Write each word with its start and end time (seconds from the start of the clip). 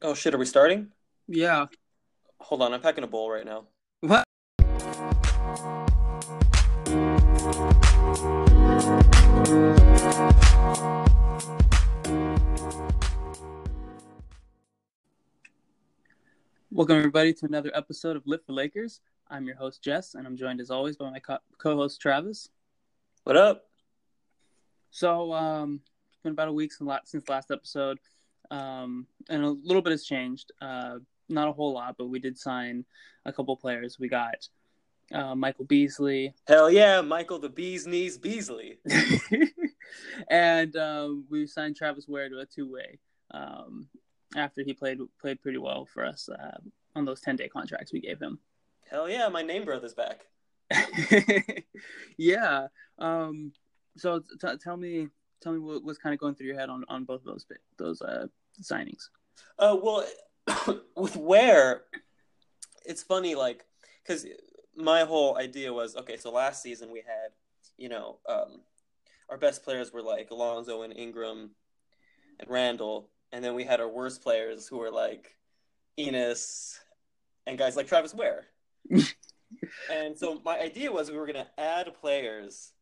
Oh 0.00 0.14
shit, 0.14 0.32
are 0.32 0.38
we 0.38 0.44
starting? 0.44 0.92
Yeah. 1.26 1.66
Hold 2.38 2.62
on, 2.62 2.72
I'm 2.72 2.80
packing 2.80 3.02
a 3.02 3.08
bowl 3.08 3.32
right 3.32 3.44
now. 3.44 3.66
What? 4.00 4.24
Welcome 16.70 16.96
everybody 16.96 17.32
to 17.34 17.46
another 17.46 17.72
episode 17.74 18.14
of 18.16 18.24
Lit 18.24 18.46
for 18.46 18.52
Lakers. 18.52 19.00
I'm 19.28 19.46
your 19.46 19.56
host 19.56 19.82
Jess, 19.82 20.14
and 20.14 20.28
I'm 20.28 20.36
joined 20.36 20.60
as 20.60 20.70
always 20.70 20.96
by 20.96 21.10
my 21.10 21.18
co- 21.18 21.38
co-host 21.58 22.00
Travis. 22.00 22.50
What 23.24 23.36
up? 23.36 23.64
So, 24.92 25.32
um, 25.32 25.80
it's 26.08 26.22
been 26.22 26.32
about 26.32 26.46
a 26.46 26.52
week 26.52 26.72
since 26.72 26.86
la- 26.86 27.00
since 27.04 27.28
last 27.28 27.50
episode, 27.50 27.98
um, 28.50 29.06
and 29.28 29.44
a 29.44 29.50
little 29.50 29.82
bit 29.82 29.92
has 29.92 30.04
changed. 30.04 30.52
Uh, 30.60 30.98
not 31.28 31.48
a 31.48 31.52
whole 31.52 31.72
lot, 31.72 31.96
but 31.98 32.06
we 32.06 32.18
did 32.18 32.38
sign 32.38 32.84
a 33.24 33.32
couple 33.32 33.56
players. 33.56 33.98
We 33.98 34.08
got 34.08 34.48
uh, 35.12 35.34
Michael 35.34 35.64
Beasley, 35.64 36.34
Hell 36.46 36.70
yeah, 36.70 37.00
Michael 37.00 37.38
the 37.38 37.48
Bee's 37.48 37.86
Knees 37.86 38.18
Beasley. 38.18 38.78
and 40.30 40.76
um, 40.76 41.24
we 41.30 41.46
signed 41.46 41.76
Travis 41.76 42.08
Wear 42.08 42.28
to 42.28 42.38
a 42.38 42.46
two 42.46 42.70
way 42.70 42.98
um, 43.30 43.88
after 44.36 44.62
he 44.62 44.72
played 44.72 44.98
played 45.20 45.40
pretty 45.42 45.58
well 45.58 45.86
for 45.86 46.04
us 46.04 46.28
uh, 46.28 46.58
on 46.94 47.04
those 47.04 47.20
ten 47.20 47.36
day 47.36 47.48
contracts 47.48 47.92
we 47.92 48.00
gave 48.00 48.20
him. 48.20 48.38
Hell 48.90 49.08
yeah, 49.08 49.28
my 49.28 49.42
name 49.42 49.64
brother's 49.64 49.94
back. 49.94 50.26
yeah. 52.16 52.68
Um, 52.98 53.52
so 53.96 54.20
t- 54.20 54.56
tell 54.62 54.76
me, 54.76 55.08
tell 55.42 55.52
me 55.52 55.58
what 55.58 55.84
was 55.84 55.98
kind 55.98 56.14
of 56.14 56.20
going 56.20 56.34
through 56.34 56.46
your 56.46 56.58
head 56.58 56.70
on, 56.70 56.84
on 56.88 57.04
both 57.04 57.20
of 57.20 57.26
those 57.26 57.46
those 57.78 58.02
uh, 58.02 58.26
signings. 58.62 59.08
Uh, 59.58 59.76
well, 59.82 60.04
with 60.96 61.16
Wear, 61.16 61.82
it's 62.84 63.02
funny, 63.02 63.34
like, 63.34 63.64
because 64.02 64.26
my 64.76 65.02
whole 65.02 65.36
idea 65.36 65.72
was 65.72 65.96
okay. 65.96 66.16
So 66.16 66.30
last 66.30 66.62
season 66.62 66.90
we 66.90 66.98
had, 66.98 67.32
you 67.76 67.88
know, 67.88 68.18
um, 68.28 68.60
our 69.28 69.36
best 69.36 69.64
players 69.64 69.92
were 69.92 70.02
like 70.02 70.30
Alonzo 70.30 70.82
and 70.82 70.96
Ingram 70.96 71.50
and 72.40 72.50
Randall, 72.50 73.10
and 73.32 73.44
then 73.44 73.54
we 73.54 73.64
had 73.64 73.80
our 73.80 73.88
worst 73.88 74.22
players 74.22 74.68
who 74.68 74.78
were 74.78 74.90
like 74.90 75.36
Ennis 75.98 76.80
and 77.46 77.58
guys 77.58 77.76
like 77.76 77.88
Travis 77.88 78.14
Wear. 78.14 78.46
and 78.90 80.16
so 80.16 80.40
my 80.44 80.58
idea 80.58 80.92
was 80.92 81.10
we 81.10 81.16
were 81.16 81.26
going 81.26 81.44
to 81.44 81.60
add 81.60 81.92
players, 82.00 82.72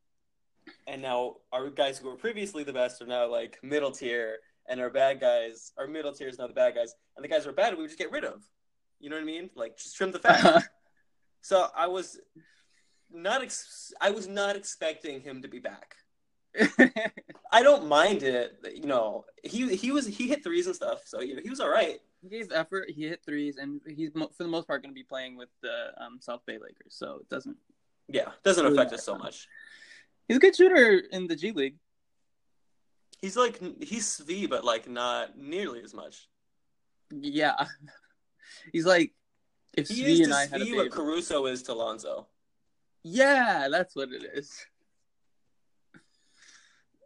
and 0.86 1.00
now 1.02 1.36
our 1.52 1.70
guys 1.70 1.98
who 1.98 2.08
were 2.08 2.16
previously 2.16 2.62
the 2.62 2.72
best 2.72 3.00
are 3.00 3.06
now 3.06 3.30
like 3.30 3.58
middle 3.62 3.90
tier, 3.90 4.36
and 4.68 4.80
our 4.80 4.90
bad 4.90 5.20
guys, 5.20 5.72
our 5.78 5.86
middle 5.86 6.12
tier 6.12 6.28
is 6.28 6.38
now 6.38 6.46
the 6.46 6.52
bad 6.52 6.74
guys, 6.74 6.94
and 7.16 7.24
the 7.24 7.28
guys 7.28 7.44
who 7.44 7.50
are 7.50 7.54
bad 7.54 7.74
we 7.74 7.82
would 7.82 7.88
just 7.88 7.98
get 7.98 8.10
rid 8.10 8.24
of. 8.24 8.42
You 9.00 9.10
know 9.10 9.16
what 9.16 9.22
I 9.22 9.26
mean? 9.26 9.50
Like 9.54 9.76
just 9.76 9.96
trim 9.96 10.12
the 10.12 10.18
fat. 10.18 10.64
so 11.40 11.66
I 11.76 11.86
was 11.86 12.18
not 13.10 13.42
ex- 13.42 13.92
I 14.00 14.10
was 14.10 14.26
not 14.26 14.56
expecting 14.56 15.20
him 15.20 15.42
to 15.42 15.48
be 15.48 15.58
back. 15.58 15.96
I 17.52 17.62
don't 17.62 17.86
mind 17.86 18.22
it. 18.22 18.58
You 18.74 18.86
know, 18.86 19.24
he 19.42 19.74
he 19.76 19.90
was 19.92 20.06
he 20.06 20.28
hit 20.28 20.42
threes 20.42 20.66
and 20.66 20.74
stuff, 20.74 21.02
so 21.04 21.20
you 21.20 21.36
know 21.36 21.42
he 21.42 21.50
was 21.50 21.60
all 21.60 21.68
right. 21.68 22.00
he 22.22 22.28
gave 22.28 22.50
effort. 22.52 22.90
He 22.90 23.06
hit 23.06 23.22
threes, 23.24 23.56
and 23.58 23.80
he's 23.86 24.14
mo- 24.14 24.30
for 24.36 24.42
the 24.42 24.48
most 24.48 24.66
part 24.66 24.82
going 24.82 24.92
to 24.92 24.98
be 24.98 25.04
playing 25.04 25.36
with 25.36 25.50
the 25.62 25.92
um, 26.02 26.18
South 26.20 26.40
Bay 26.46 26.54
Lakers. 26.54 26.94
So 26.94 27.18
it 27.20 27.28
doesn't. 27.28 27.56
Yeah, 28.08 28.30
doesn't 28.44 28.64
Really 28.64 28.76
affect 28.76 28.92
us 28.92 29.04
so 29.04 29.16
much. 29.16 29.48
He's 30.28 30.36
a 30.38 30.40
good 30.40 30.56
shooter 30.56 31.02
in 31.12 31.26
the 31.26 31.36
G 31.36 31.52
League. 31.52 31.76
He's 33.20 33.36
like 33.36 33.60
he's 33.82 34.06
Svi, 34.06 34.48
but 34.48 34.64
like 34.64 34.88
not 34.88 35.38
nearly 35.38 35.82
as 35.82 35.94
much. 35.94 36.28
Yeah, 37.10 37.54
he's 38.72 38.86
like 38.86 39.12
if 39.76 39.88
He 39.88 40.02
Svi 40.02 40.08
is 40.08 40.20
and 40.20 40.34
I 40.34 40.46
had 40.46 40.60
a 40.60 40.64
Svi 40.64 40.66
baby. 40.66 40.76
what 40.76 40.90
Caruso 40.90 41.46
is 41.46 41.62
to 41.64 41.74
Lonzo. 41.74 42.26
Yeah, 43.02 43.68
that's 43.70 43.94
what 43.96 44.10
it 44.12 44.22
is. 44.34 44.52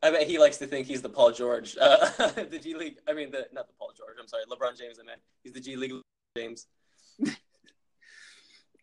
I 0.03 0.11
bet 0.11 0.27
he 0.27 0.39
likes 0.39 0.57
to 0.59 0.67
think 0.67 0.87
he's 0.87 1.03
the 1.03 1.11
Paul 1.11 1.31
George, 1.31 1.77
uh, 1.79 2.09
the 2.51 2.59
G 2.59 2.75
League. 2.75 2.97
I 3.07 3.13
mean, 3.13 3.31
the 3.31 3.49
not 3.53 3.67
the 3.67 3.75
Paul 3.79 3.93
George. 3.97 4.17
I'm 4.19 4.29
sorry, 4.29 4.45
LeBron 4.51 4.79
James. 4.79 4.99
I 4.99 5.05
meant 5.05 5.21
he's 5.45 5.53
the 5.53 5.61
G 5.61 5.77
League 5.77 5.93
James. 6.37 6.67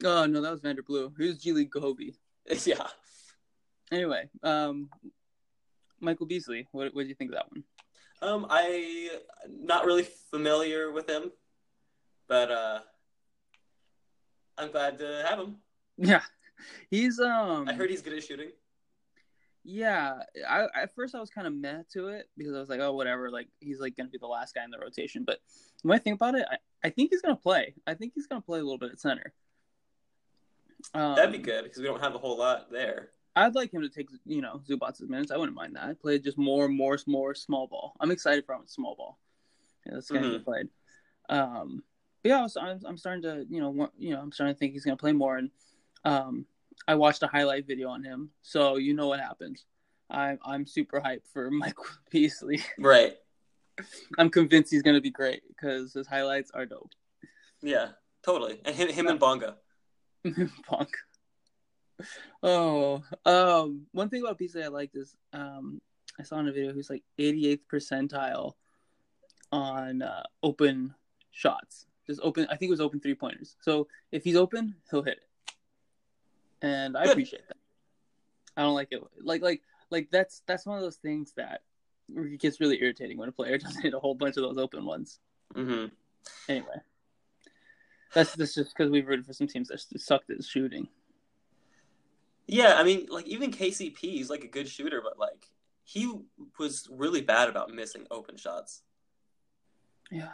Oh 0.04 0.28
no, 0.28 0.42
that 0.42 0.52
was 0.52 0.62
Vander 0.62 0.84
Blue. 0.84 1.12
Who's 1.18 1.40
G 1.40 1.54
League 1.54 1.72
Kobe? 1.72 2.12
yeah. 2.66 2.86
Anyway, 3.92 4.30
um, 4.44 4.90
Michael 6.00 6.26
Beasley. 6.26 6.68
What 6.72 6.94
what 6.94 7.04
do 7.04 7.08
you 7.10 7.16
think 7.16 7.32
of 7.32 7.36
that 7.36 7.52
one? 7.52 7.64
Um, 8.22 8.48
I 8.50 9.10
not 9.48 9.86
really 9.86 10.08
familiar 10.32 10.92
with 10.92 11.10
him, 11.10 11.32
but 12.28 12.52
uh, 12.52 12.80
I'm 14.58 14.72
glad 14.72 14.98
to 15.00 15.24
have 15.28 15.40
him. 15.40 15.58
Yeah, 15.98 16.22
he's 16.90 17.20
um. 17.20 17.68
I 17.68 17.74
heard 17.74 17.90
he's 17.90 18.02
good 18.02 18.14
at 18.14 18.24
shooting. 18.24 18.50
Yeah, 19.64 20.20
I 20.48 20.68
at 20.76 20.96
first 20.96 21.14
I 21.14 21.20
was 21.20 21.30
kind 21.30 21.46
of 21.46 21.54
meh 21.54 21.82
to 21.94 22.08
it 22.08 22.30
because 22.38 22.56
I 22.56 22.60
was 22.60 22.70
like, 22.70 22.80
oh, 22.80 22.94
whatever. 22.94 23.30
Like 23.30 23.50
he's 23.60 23.80
like 23.80 23.98
gonna 23.98 24.10
be 24.10 24.18
the 24.18 24.28
last 24.28 24.56
guy 24.56 24.64
in 24.64 24.72
the 24.72 24.80
rotation. 24.80 25.24
But 25.26 25.40
when 25.84 25.98
I 25.98 26.02
think 26.02 26.16
about 26.16 26.36
it, 26.36 26.48
I, 26.50 26.58
I 26.86 26.90
think 26.90 27.12
he's 27.12 27.22
gonna 27.22 27.36
play. 27.36 27.76
I 27.86 27.94
think 27.94 28.14
he's 28.16 28.28
gonna 28.28 28.42
play 28.42 28.60
a 28.60 28.64
little 28.64 28.78
bit 28.78 28.92
at 28.92 29.00
center. 29.00 29.34
Um, 30.94 31.16
That'd 31.16 31.32
be 31.32 31.40
good 31.40 31.64
because 31.64 31.80
we 31.80 31.86
don't 31.86 32.02
have 32.02 32.16
a 32.16 32.20
whole 32.20 32.38
lot 32.38 32.72
there. 32.72 33.10
I'd 33.46 33.56
like 33.56 33.74
him 33.74 33.82
to 33.82 33.90
take 33.90 34.10
you 34.26 34.42
know 34.42 34.62
Zubac's 34.68 35.02
minutes. 35.02 35.32
I 35.32 35.38
wouldn't 35.38 35.56
mind 35.56 35.76
that. 35.76 36.02
Play 36.02 36.20
just 36.20 36.38
more, 36.38 36.68
more, 36.68 36.98
more 37.08 37.36
small 37.36 37.68
ball. 37.68 37.96
I'm 38.00 38.12
excited 38.12 38.46
for 38.46 38.56
him 38.56 38.62
with 38.62 38.70
small 38.70 38.96
ball. 38.96 39.20
Yeah, 39.86 39.94
that's 39.96 40.10
gonna 40.10 40.28
Mhm. 40.28 40.32
get 40.34 40.46
played. 40.46 40.70
Um, 41.30 41.84
but 42.24 42.30
yeah, 42.30 42.42
was, 42.42 42.58
I'm, 42.58 42.80
I'm 42.86 42.98
starting 42.98 43.22
to 43.24 43.46
you 43.50 43.62
know 43.62 43.70
want, 43.70 43.92
you 43.98 44.12
know 44.14 44.22
I'm 44.22 44.32
starting 44.32 44.56
to 44.56 44.60
think 44.60 44.74
he's 44.74 44.84
gonna 44.86 44.98
play 44.98 45.14
more. 45.14 45.38
And 45.38 45.52
um, 46.04 46.46
I 46.88 46.96
watched 46.96 47.24
a 47.24 47.28
highlight 47.28 47.68
video 47.68 47.90
on 47.90 48.04
him, 48.04 48.32
so 48.42 48.78
you 48.78 48.94
know 48.94 49.08
what 49.08 49.20
happens. 49.20 49.66
I'm 50.10 50.40
I'm 50.46 50.66
super 50.66 51.00
hyped 51.02 51.28
for 51.32 51.52
Michael 51.64 51.86
Beasley. 52.12 52.62
Right. 52.78 53.18
I'm 54.18 54.30
convinced 54.30 54.72
he's 54.72 54.82
gonna 54.82 55.02
be 55.02 55.12
great 55.12 55.44
because 55.50 55.94
his 55.94 56.08
highlights 56.08 56.50
are 56.52 56.66
dope. 56.66 56.92
Yeah. 57.62 57.90
Totally. 58.24 58.60
And 58.66 58.76
him, 58.76 58.90
him 58.90 59.08
and 59.08 59.20
Bonga. 59.20 59.58
Punk. 60.66 60.98
Oh, 62.44 63.04
um, 63.26 63.88
one 63.92 64.10
thing 64.10 64.22
about 64.22 64.38
Beasley 64.38 64.64
I 64.64 64.68
liked 64.68 64.96
is 64.96 65.16
um, 65.34 65.82
I 66.20 66.24
saw 66.24 66.40
in 66.40 66.48
a 66.48 66.52
video 66.52 66.74
he's 66.74 66.90
like 66.90 67.04
88th 67.18 67.62
percentile 67.72 68.54
on 69.52 70.02
uh, 70.02 70.24
open 70.44 70.94
shots. 71.32 71.88
Just 72.06 72.22
open. 72.24 72.48
I 72.50 72.56
think 72.56 72.70
it 72.70 72.72
was 72.72 72.82
open 72.82 73.00
three 73.00 73.16
pointers. 73.16 73.56
So 73.62 73.88
if 74.12 74.24
he's 74.24 74.36
open, 74.36 74.76
he'll 74.90 75.04
hit 75.04 75.18
it, 75.18 75.54
and 76.62 76.96
I 76.96 77.04
Good. 77.04 77.12
appreciate 77.12 77.48
that. 77.48 77.58
I 78.56 78.62
don't 78.62 78.76
like 78.76 78.90
it. 78.92 79.02
Like 79.22 79.42
like 79.42 79.62
like 79.90 80.10
that's 80.12 80.42
that's 80.48 80.66
one 80.66 80.78
of 80.78 80.84
those 80.84 80.96
things 80.98 81.34
that 81.36 81.64
it 82.16 82.40
gets 82.40 82.60
really 82.60 82.82
irritating 82.82 83.18
when 83.18 83.30
a 83.30 83.34
player 83.34 83.58
doesn't 83.60 83.82
hit 83.82 83.94
a 83.94 84.00
whole 84.00 84.16
bunch 84.16 84.38
of 84.38 84.44
those 84.44 84.58
open 84.58 84.86
ones. 84.86 85.20
hmm 85.56 85.86
Anyway, 86.50 86.78
that's 88.14 88.34
that's 88.36 88.56
just 88.56 88.76
because 88.76 88.90
we've 88.90 89.08
rooted 89.08 89.26
for 89.26 89.34
some 89.34 89.48
teams 89.48 89.68
that 89.68 89.80
sucked 89.98 90.30
at 90.30 90.44
shooting. 90.44 90.88
Yeah, 92.48 92.76
I 92.78 92.84
mean, 92.84 93.08
like 93.10 93.28
even 93.28 93.52
KCP, 93.52 93.98
he's 93.98 94.30
like 94.30 94.44
a 94.44 94.48
good 94.48 94.68
shooter, 94.70 95.02
but 95.04 95.20
like 95.20 95.46
he 95.84 96.12
was 96.60 96.88
really 96.92 97.22
bad 97.22 97.50
about 97.50 97.70
missing 97.72 98.06
open 98.10 98.38
shots. 98.38 98.82
Yeah. 100.12 100.30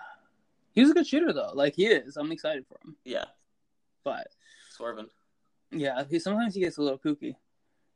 He 0.74 0.82
was 0.82 0.92
a 0.92 0.94
good 0.94 1.08
shooter 1.08 1.34
though. 1.34 1.52
Like 1.54 1.76
he 1.76 1.88
is. 1.88 2.18
I'm 2.18 2.32
excited 2.32 2.66
for 2.68 2.78
him. 2.86 2.96
Yeah, 3.04 3.26
But 4.04 4.28
swerving. 4.72 5.08
yeah, 5.72 6.04
he 6.10 6.20
sometimes 6.20 6.54
he 6.56 6.62
gets 6.62 6.78
a 6.78 6.82
little 6.84 7.00
kooky. 7.00 7.36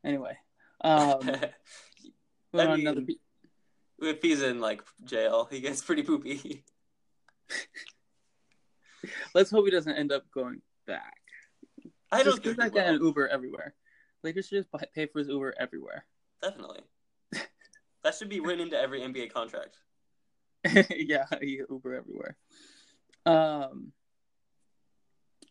Anyway. 0.04 0.36
Um 0.80 1.20
on 1.22 2.66
mean- 2.72 2.80
another 2.80 3.02
pe- 3.02 3.14
if 4.00 4.22
he's 4.22 4.42
in 4.42 4.60
like 4.60 4.82
jail, 5.04 5.48
he 5.50 5.60
gets 5.60 5.82
pretty 5.82 6.02
poopy. 6.04 6.64
let's 9.34 9.50
hope 9.50 9.64
he 9.64 9.70
doesn't 9.70 9.96
end 9.96 10.12
up 10.12 10.30
going 10.32 10.60
back. 10.86 11.14
I 12.10 12.22
don't 12.22 12.34
just 12.34 12.42
think 12.42 12.56
that 12.58 12.74
guy 12.74 12.82
an 12.82 13.02
Uber 13.02 13.28
everywhere. 13.28 13.74
Lakers 14.22 14.48
should 14.48 14.64
just 14.64 14.92
pay 14.94 15.06
for 15.06 15.18
his 15.20 15.28
Uber 15.28 15.54
everywhere. 15.58 16.04
Definitely. 16.42 16.80
that 18.02 18.14
should 18.14 18.28
be 18.28 18.40
written 18.40 18.60
into 18.64 18.78
every 18.78 19.00
NBA 19.00 19.32
contract. 19.32 19.76
yeah, 20.90 21.24
Uber 21.40 21.94
everywhere. 21.94 22.36
Um 23.26 23.92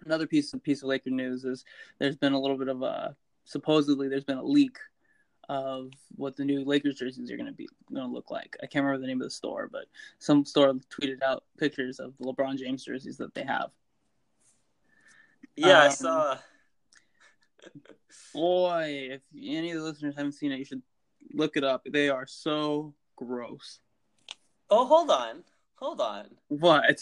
another 0.06 0.28
piece 0.28 0.54
of 0.54 0.64
piece 0.64 0.84
of 0.84 0.90
Laker 0.90 1.10
news 1.10 1.44
is 1.44 1.66
there's 2.00 2.16
been 2.16 2.34
a 2.34 2.40
little 2.40 2.58
bit 2.58 2.68
of 2.68 2.82
a 2.82 3.16
supposedly 3.46 4.08
there's 4.08 4.24
been 4.24 4.38
a 4.38 4.44
leak 4.44 4.78
of 5.50 5.92
what 6.16 6.36
the 6.36 6.44
new 6.44 6.64
Lakers 6.66 6.96
jerseys 6.96 7.32
are 7.32 7.38
going 7.38 7.48
to 7.48 7.54
be 7.54 7.70
going 7.94 8.06
to 8.06 8.14
look 8.14 8.30
like. 8.30 8.58
I 8.62 8.66
can't 8.66 8.84
remember 8.84 9.02
the 9.02 9.08
name 9.08 9.22
of 9.22 9.28
the 9.28 9.32
store, 9.32 9.70
but 9.72 9.86
some 10.20 10.44
store 10.44 10.74
tweeted 10.92 11.24
out 11.24 11.46
pictures 11.58 12.00
of 12.00 12.14
the 12.18 12.26
LeBron 12.26 12.58
James 12.58 12.84
jerseys 12.84 13.16
that 13.18 13.34
they 13.34 13.44
have. 13.44 13.72
Yeah, 15.56 15.80
I 15.84 15.86
Um, 15.86 15.92
saw. 15.92 16.38
Boy, 18.34 19.10
if 19.12 19.22
any 19.36 19.72
of 19.72 19.78
the 19.78 19.84
listeners 19.84 20.16
haven't 20.16 20.34
seen 20.34 20.52
it, 20.52 20.60
you 20.60 20.66
should 20.66 20.82
look 21.34 21.58
it 21.58 21.64
up. 21.64 21.86
They 21.90 22.10
are 22.10 22.28
so 22.28 22.94
gross. 23.16 23.80
Oh, 24.70 24.86
hold 24.86 25.10
on, 25.10 25.44
hold 25.76 26.02
on. 26.02 26.26
What? 26.50 27.02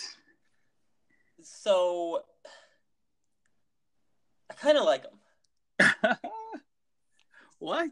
so 1.42 2.22
I 4.50 4.54
kind 4.54 4.78
of 4.78 4.86
like 4.86 5.04
them. 5.80 6.18
what? 7.60 7.92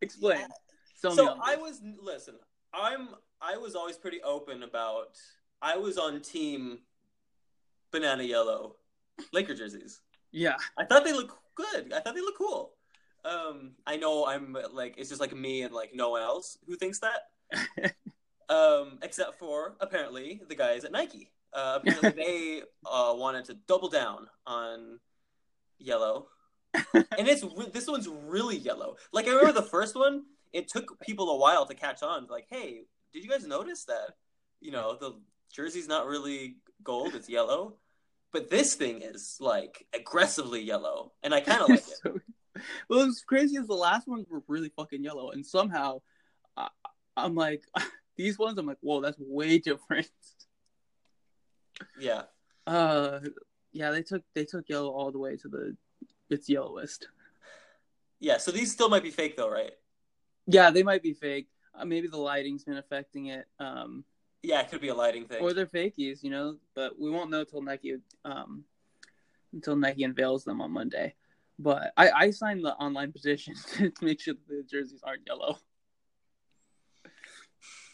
Explain. 0.00 0.40
Yeah. 0.40 1.10
So 1.10 1.36
I 1.42 1.56
was 1.56 1.80
listen. 2.02 2.34
I'm 2.74 3.08
I 3.40 3.56
was 3.56 3.74
always 3.74 3.96
pretty 3.96 4.22
open 4.22 4.62
about. 4.62 5.16
I 5.62 5.76
was 5.76 5.98
on 5.98 6.20
team 6.22 6.78
banana 7.90 8.22
yellow 8.22 8.76
Laker 9.32 9.54
jerseys. 9.54 10.00
Yeah. 10.32 10.56
I 10.78 10.84
thought 10.84 11.04
they 11.04 11.12
look 11.12 11.38
good. 11.60 11.92
I 11.92 12.00
thought 12.00 12.14
they 12.14 12.20
look 12.20 12.38
cool. 12.38 12.72
Um, 13.24 13.72
I 13.86 13.96
know 13.96 14.26
I'm 14.26 14.56
like 14.72 14.94
it's 14.96 15.08
just 15.08 15.20
like 15.20 15.34
me 15.36 15.62
and 15.62 15.74
like 15.74 15.90
no 15.94 16.10
one 16.10 16.22
else 16.22 16.58
who 16.66 16.76
thinks 16.76 17.00
that. 17.00 17.94
um, 18.48 18.98
except 19.02 19.38
for 19.38 19.76
apparently 19.80 20.40
the 20.48 20.54
guys 20.54 20.84
at 20.84 20.92
Nike. 20.92 21.32
Uh, 21.52 21.80
apparently 21.80 22.10
they 22.10 22.62
uh, 22.90 23.12
wanted 23.14 23.44
to 23.46 23.54
double 23.66 23.88
down 23.88 24.26
on 24.46 25.00
yellow, 25.78 26.28
and 26.94 27.28
it's 27.28 27.42
re- 27.42 27.70
this 27.72 27.88
one's 27.88 28.08
really 28.08 28.56
yellow. 28.56 28.96
Like 29.12 29.26
I 29.26 29.30
remember 29.30 29.52
the 29.52 29.62
first 29.62 29.96
one, 29.96 30.24
it 30.52 30.68
took 30.68 31.00
people 31.00 31.30
a 31.30 31.36
while 31.36 31.66
to 31.66 31.74
catch 31.74 32.02
on. 32.02 32.26
Like, 32.30 32.46
hey, 32.50 32.82
did 33.12 33.24
you 33.24 33.30
guys 33.30 33.46
notice 33.46 33.84
that? 33.84 34.14
You 34.60 34.72
know, 34.72 34.96
the 34.96 35.20
jersey's 35.52 35.88
not 35.88 36.06
really 36.06 36.56
gold; 36.82 37.14
it's 37.14 37.28
yellow. 37.28 37.76
But 38.32 38.48
this 38.50 38.74
thing 38.74 39.02
is 39.02 39.36
like 39.40 39.86
aggressively 39.94 40.60
yellow, 40.62 41.12
and 41.22 41.34
I 41.34 41.40
kind 41.48 41.62
of 41.62 41.68
like 41.70 41.78
it. 41.80 41.98
So- 42.02 42.20
well, 42.88 43.06
what's 43.06 43.22
crazy 43.22 43.56
as 43.56 43.66
the 43.66 43.74
last 43.74 44.06
ones 44.08 44.26
were 44.28 44.42
really 44.48 44.70
fucking 44.76 45.02
yellow, 45.04 45.30
and 45.30 45.44
somehow 45.46 46.00
I, 46.56 46.68
I'm 47.16 47.34
like, 47.34 47.64
these 48.16 48.38
ones, 48.38 48.58
I'm 48.58 48.66
like, 48.66 48.78
whoa, 48.80 49.00
that's 49.00 49.18
way 49.18 49.58
different. 49.58 50.08
Yeah, 51.98 52.22
Uh, 52.66 53.20
yeah, 53.72 53.90
they 53.90 54.02
took 54.02 54.22
they 54.34 54.44
took 54.44 54.68
yellow 54.68 54.90
all 54.90 55.10
the 55.12 55.18
way 55.18 55.36
to 55.36 55.48
the 55.48 55.76
its 56.28 56.48
yellowest. 56.48 57.08
yeah. 58.20 58.36
So 58.38 58.50
these 58.52 58.70
still 58.70 58.88
might 58.88 59.02
be 59.02 59.10
fake, 59.10 59.36
though, 59.36 59.50
right? 59.50 59.72
Yeah, 60.46 60.70
they 60.70 60.82
might 60.82 61.02
be 61.02 61.14
fake. 61.14 61.48
Uh, 61.74 61.84
maybe 61.84 62.08
the 62.08 62.18
lighting's 62.18 62.64
been 62.64 62.76
affecting 62.76 63.26
it. 63.26 63.46
Um, 63.58 64.04
Yeah, 64.42 64.60
it 64.60 64.70
could 64.70 64.80
be 64.80 64.88
a 64.88 64.94
lighting 64.94 65.26
thing. 65.26 65.42
or 65.42 65.52
they're 65.52 65.66
fakies, 65.66 66.22
you 66.22 66.30
know. 66.30 66.56
But 66.74 66.98
we 66.98 67.10
won't 67.10 67.30
know 67.30 67.44
till 67.44 67.62
Nike, 67.62 67.96
um, 68.24 68.64
until 69.52 69.76
Nike 69.76 70.04
unveils 70.04 70.44
them 70.44 70.60
on 70.60 70.70
Monday. 70.70 71.14
But 71.58 71.92
I, 71.96 72.10
I 72.10 72.30
signed 72.30 72.64
the 72.64 72.74
online 72.74 73.12
petition 73.16 73.54
to 73.76 73.92
make 74.00 74.20
sure 74.20 74.34
that 74.34 74.48
the 74.48 74.62
jerseys 74.62 75.02
aren't 75.04 75.26
yellow. 75.26 75.58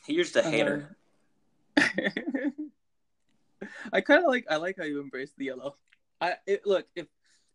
You're 0.06 0.22
just 0.22 0.36
a 0.36 0.42
hater. 0.42 0.96
I 3.92 4.00
kind 4.00 4.22
of 4.22 4.28
like 4.28 4.46
I 4.48 4.56
like 4.56 4.76
how 4.78 4.84
you 4.84 5.00
embrace 5.00 5.32
the 5.36 5.46
yellow. 5.46 5.76
I 6.20 6.34
it, 6.46 6.64
look 6.64 6.86
if 6.94 7.06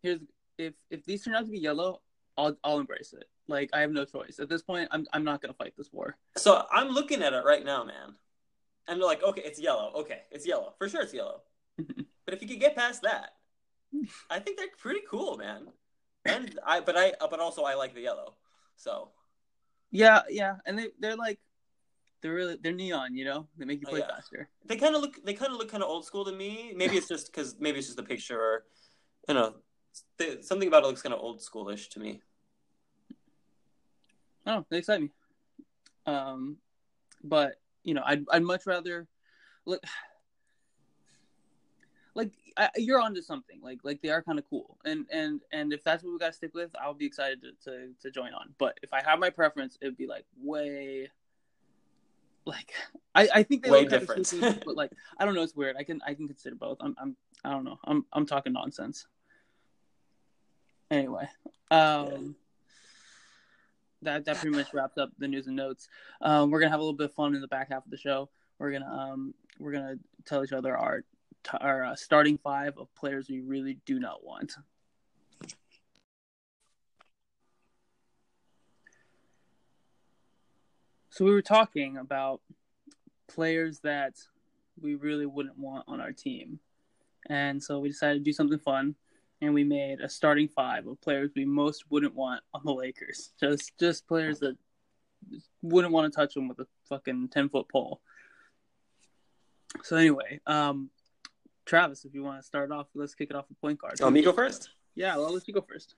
here's 0.02 0.20
if 0.58 0.74
if 0.90 1.04
these 1.04 1.24
turn 1.24 1.34
out 1.34 1.46
to 1.46 1.50
be 1.50 1.58
yellow, 1.58 2.02
I'll 2.36 2.56
I'll 2.62 2.78
embrace 2.78 3.14
it. 3.16 3.24
Like 3.48 3.70
I 3.72 3.80
have 3.80 3.90
no 3.90 4.04
choice 4.04 4.38
at 4.38 4.50
this 4.50 4.62
point. 4.62 4.88
I'm 4.90 5.06
I'm 5.12 5.24
not 5.24 5.40
gonna 5.40 5.54
fight 5.54 5.72
this 5.76 5.92
war. 5.92 6.16
So 6.36 6.66
I'm 6.70 6.88
looking 6.88 7.22
at 7.22 7.32
it 7.32 7.44
right 7.44 7.64
now, 7.64 7.84
man. 7.84 8.14
And 8.88 9.00
they're 9.00 9.06
like, 9.06 9.22
okay, 9.22 9.42
it's 9.44 9.60
yellow. 9.60 9.92
Okay, 9.94 10.22
it's 10.30 10.46
yellow. 10.46 10.74
For 10.78 10.88
sure 10.88 11.02
it's 11.02 11.14
yellow. 11.14 11.42
but 11.78 12.34
if 12.34 12.42
you 12.42 12.48
could 12.48 12.60
get 12.60 12.74
past 12.76 13.02
that, 13.02 13.30
I 14.30 14.38
think 14.38 14.58
they're 14.58 14.66
pretty 14.78 15.00
cool, 15.08 15.36
man. 15.36 15.68
And 16.24 16.58
I 16.66 16.80
but 16.80 16.96
I 16.96 17.12
but 17.20 17.40
also 17.40 17.62
I 17.62 17.74
like 17.74 17.94
the 17.94 18.00
yellow. 18.00 18.34
So 18.76 19.10
Yeah, 19.90 20.22
yeah, 20.30 20.56
and 20.66 20.78
they 20.78 20.88
they're 20.98 21.16
like 21.16 21.38
they're 22.22 22.34
really 22.34 22.56
they're 22.62 22.72
neon. 22.72 23.14
You 23.14 23.24
know, 23.24 23.46
they 23.56 23.64
make 23.64 23.80
you 23.80 23.86
Oh, 23.86 23.90
play 23.90 24.00
yeah. 24.00 24.08
faster. 24.08 24.48
they 24.64 24.76
kind 24.76 24.94
of 24.94 25.02
look 25.02 25.24
they 25.24 25.34
kind 25.34 25.52
of 25.52 25.58
look 25.58 25.70
kind 25.70 25.82
of 25.82 25.88
old 25.88 26.04
school 26.04 26.24
to 26.24 26.32
me. 26.32 26.72
Maybe 26.74 26.96
it's 26.96 27.08
just 27.08 27.32
cuz 27.32 27.56
maybe 27.58 27.78
it's 27.78 27.88
just 27.88 27.96
the 27.96 28.02
picture 28.02 28.40
or 28.40 28.64
you 29.28 29.34
know, 29.34 29.54
th- 30.18 30.42
something 30.42 30.66
about 30.68 30.82
it 30.84 30.86
looks 30.88 31.02
kind 31.02 31.14
of 31.14 31.20
old 31.20 31.40
schoolish 31.40 31.88
to 31.90 32.00
me. 32.00 32.20
Oh, 34.46 34.64
they 34.70 34.78
excite 34.78 35.00
me. 35.00 35.10
Um, 36.06 36.56
but 37.22 37.60
you 37.84 37.94
know, 37.94 38.02
I'd 38.04 38.24
I'd 38.30 38.42
much 38.42 38.66
rather 38.66 39.06
look 39.64 39.82
like 42.14 42.32
I, 42.56 42.68
you're 42.76 43.00
onto 43.00 43.22
something. 43.22 43.60
Like 43.62 43.78
like 43.82 44.02
they 44.02 44.10
are 44.10 44.22
kind 44.22 44.38
of 44.38 44.48
cool, 44.48 44.78
and 44.84 45.06
and 45.10 45.40
and 45.52 45.72
if 45.72 45.82
that's 45.84 46.02
what 46.02 46.12
we 46.12 46.18
got 46.18 46.28
to 46.28 46.32
stick 46.32 46.54
with, 46.54 46.70
I'll 46.80 46.94
be 46.94 47.06
excited 47.06 47.42
to, 47.42 47.70
to 47.70 47.88
to 48.02 48.10
join 48.10 48.34
on. 48.34 48.54
But 48.58 48.78
if 48.82 48.92
I 48.92 49.02
have 49.02 49.18
my 49.18 49.30
preference, 49.30 49.78
it'd 49.80 49.96
be 49.96 50.06
like 50.06 50.24
way. 50.40 51.10
Like 52.44 52.72
I, 53.14 53.28
I 53.34 53.42
think 53.42 53.62
they 53.62 53.70
Way 53.70 53.84
different. 53.84 54.32
but 54.64 54.76
like 54.76 54.92
I 55.18 55.24
don't 55.24 55.34
know, 55.34 55.42
it's 55.42 55.56
weird. 55.56 55.76
I 55.78 55.84
can 55.84 56.00
I 56.06 56.14
can 56.14 56.26
consider 56.26 56.56
both. 56.56 56.78
I'm 56.80 56.94
I'm 56.98 57.16
I 57.44 57.50
don't 57.50 57.64
know. 57.64 57.78
I'm 57.84 58.04
I'm 58.12 58.26
talking 58.26 58.52
nonsense. 58.52 59.06
Anyway, 60.90 61.26
um, 61.70 62.36
that 64.02 64.24
that 64.24 64.36
pretty 64.36 64.56
much 64.56 64.74
wraps 64.74 64.98
up 64.98 65.10
the 65.18 65.28
news 65.28 65.46
and 65.46 65.56
notes. 65.56 65.88
Um, 66.20 66.50
we're 66.50 66.60
gonna 66.60 66.70
have 66.70 66.80
a 66.80 66.82
little 66.82 66.96
bit 66.96 67.06
of 67.06 67.14
fun 67.14 67.34
in 67.34 67.40
the 67.40 67.48
back 67.48 67.70
half 67.70 67.84
of 67.84 67.90
the 67.90 67.96
show. 67.96 68.28
We're 68.58 68.72
gonna 68.72 68.90
um, 68.90 69.34
we're 69.58 69.72
gonna 69.72 69.96
tell 70.24 70.44
each 70.44 70.52
other 70.52 70.76
our 70.76 71.04
our 71.60 71.84
uh, 71.84 71.96
starting 71.96 72.38
five 72.38 72.78
of 72.78 72.94
players 72.94 73.28
we 73.28 73.40
really 73.40 73.78
do 73.86 73.98
not 73.98 74.24
want. 74.24 74.54
So 81.10 81.24
we 81.24 81.32
were 81.32 81.42
talking 81.42 81.98
about 81.98 82.40
players 83.28 83.80
that 83.80 84.14
we 84.80 84.94
really 84.94 85.26
wouldn't 85.26 85.58
want 85.58 85.84
on 85.86 86.00
our 86.00 86.12
team, 86.12 86.58
and 87.28 87.62
so 87.62 87.78
we 87.78 87.88
decided 87.88 88.18
to 88.18 88.24
do 88.24 88.32
something 88.32 88.58
fun 88.58 88.94
and 89.42 89.52
we 89.52 89.64
made 89.64 90.00
a 90.00 90.08
starting 90.08 90.48
five 90.48 90.86
of 90.86 91.00
players 91.00 91.32
we 91.34 91.44
most 91.44 91.90
wouldn't 91.90 92.14
want 92.14 92.40
on 92.54 92.62
the 92.64 92.72
Lakers. 92.72 93.32
Just 93.38 93.72
just 93.78 94.06
players 94.06 94.38
that 94.38 94.56
wouldn't 95.60 95.92
want 95.92 96.10
to 96.10 96.16
touch 96.16 96.32
them 96.32 96.48
with 96.48 96.60
a 96.60 96.66
fucking 96.88 97.28
ten 97.28 97.48
foot 97.48 97.68
pole. 97.68 98.00
So 99.82 99.96
anyway, 99.96 100.40
um, 100.46 100.90
Travis, 101.66 102.04
if 102.04 102.14
you 102.14 102.22
want 102.22 102.40
to 102.40 102.46
start 102.46 102.70
off, 102.70 102.86
let's 102.94 103.14
kick 103.14 103.30
it 103.30 103.36
off 103.36 103.46
with 103.48 103.60
point 103.60 103.80
guard. 103.80 103.94
Oh, 104.00 104.10
me 104.10 104.22
go 104.22 104.32
first? 104.32 104.70
Yeah, 104.94 105.16
well, 105.16 105.32
let's 105.32 105.46
you 105.48 105.54
go 105.54 105.60
first. 105.68 105.96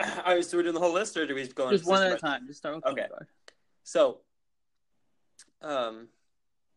I 0.00 0.34
was 0.34 0.48
doing 0.48 0.72
the 0.72 0.80
whole 0.80 0.92
list, 0.92 1.16
or 1.16 1.26
do 1.26 1.34
we 1.34 1.46
go 1.48 1.66
on 1.66 1.72
Just 1.72 1.86
one 1.86 2.02
at 2.02 2.12
a 2.12 2.16
time. 2.16 2.46
Just 2.46 2.58
start 2.58 2.76
with 2.76 2.84
Okay. 2.84 3.00
point 3.02 3.10
guard. 3.10 3.26
So, 3.82 4.18
um, 5.62 6.08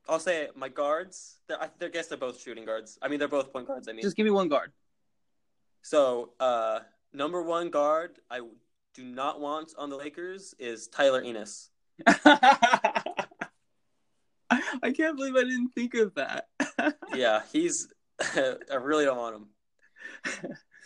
I'll 0.08 0.20
say 0.20 0.50
my 0.56 0.70
guards. 0.70 1.40
They're- 1.48 1.58
I 1.60 1.88
guess 1.90 2.08
they're 2.08 2.18
both 2.18 2.40
shooting 2.42 2.66
guards. 2.66 2.98
I 3.02 3.10
mean, 3.10 3.20
they're 3.20 3.28
both 3.28 3.52
point 3.52 3.68
guards. 3.68 3.88
I 3.88 3.92
mean, 3.92 4.02
Just 4.02 4.16
give 4.16 4.24
me 4.24 4.32
one 4.32 4.48
guard. 4.48 4.72
So 5.82 6.32
uh, 6.40 6.80
number 7.14 7.42
one 7.42 7.70
guard 7.70 8.20
I 8.30 8.42
do 8.94 9.04
not 9.04 9.40
want 9.40 9.74
on 9.78 9.90
the 9.90 9.96
Lakers 9.98 10.54
is 10.60 10.88
Tyler 10.88 11.22
Ennis. 11.22 11.70
I 14.84 14.92
can't 14.96 15.16
believe 15.16 15.36
I 15.36 15.44
didn't 15.44 15.70
think 15.70 15.94
of 15.96 16.16
that. 16.16 16.48
Yeah, 17.14 17.42
he's. 17.52 17.90
I 18.20 18.76
really 18.80 19.04
don't 19.04 19.18
want 19.18 19.36
him. 19.36 19.48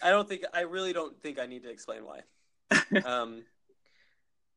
I 0.02 0.10
don't 0.10 0.28
think. 0.28 0.44
I 0.54 0.62
really 0.62 0.92
don't 0.92 1.16
think 1.22 1.40
I 1.40 1.46
need 1.46 1.64
to 1.64 1.70
explain 1.70 2.02
why. 2.04 2.22
Um, 3.06 3.44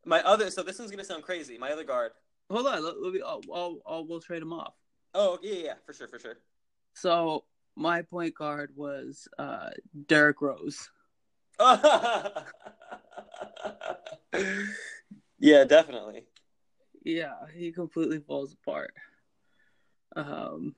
my 0.07 0.23
other. 0.23 0.51
So 0.51 0.63
this 0.63 0.79
one's 0.79 0.91
gonna 0.91 1.05
sound 1.05 1.23
crazy. 1.23 1.59
My 1.59 1.71
other 1.71 1.85
guard. 1.85 2.13
Hold 2.51 2.67
on, 2.67 2.83
let, 2.83 3.01
let 3.01 3.13
me. 3.13 3.21
I'll, 3.25 3.43
I'll, 3.55 3.79
I'll, 3.87 4.07
we'll 4.07 4.21
trade 4.21 4.41
him 4.43 4.53
off. 4.53 4.75
Oh 5.15 5.39
yeah, 5.43 5.53
yeah, 5.53 5.65
yeah, 5.65 5.75
for 5.85 5.93
sure, 5.93 6.09
for 6.09 6.19
sure. 6.19 6.39
So 6.95 7.45
my 7.79 8.03
point 8.03 8.35
guard 8.35 8.73
was 8.75 9.29
uh, 9.39 9.71
Derrick 10.07 10.43
Rose. 10.43 10.91
yeah, 15.39 15.65
definitely. 15.65 16.25
Yeah, 17.05 17.35
he 17.55 17.71
completely 17.73 18.19
falls 18.19 18.53
apart. 18.53 18.93
Um, 20.17 20.75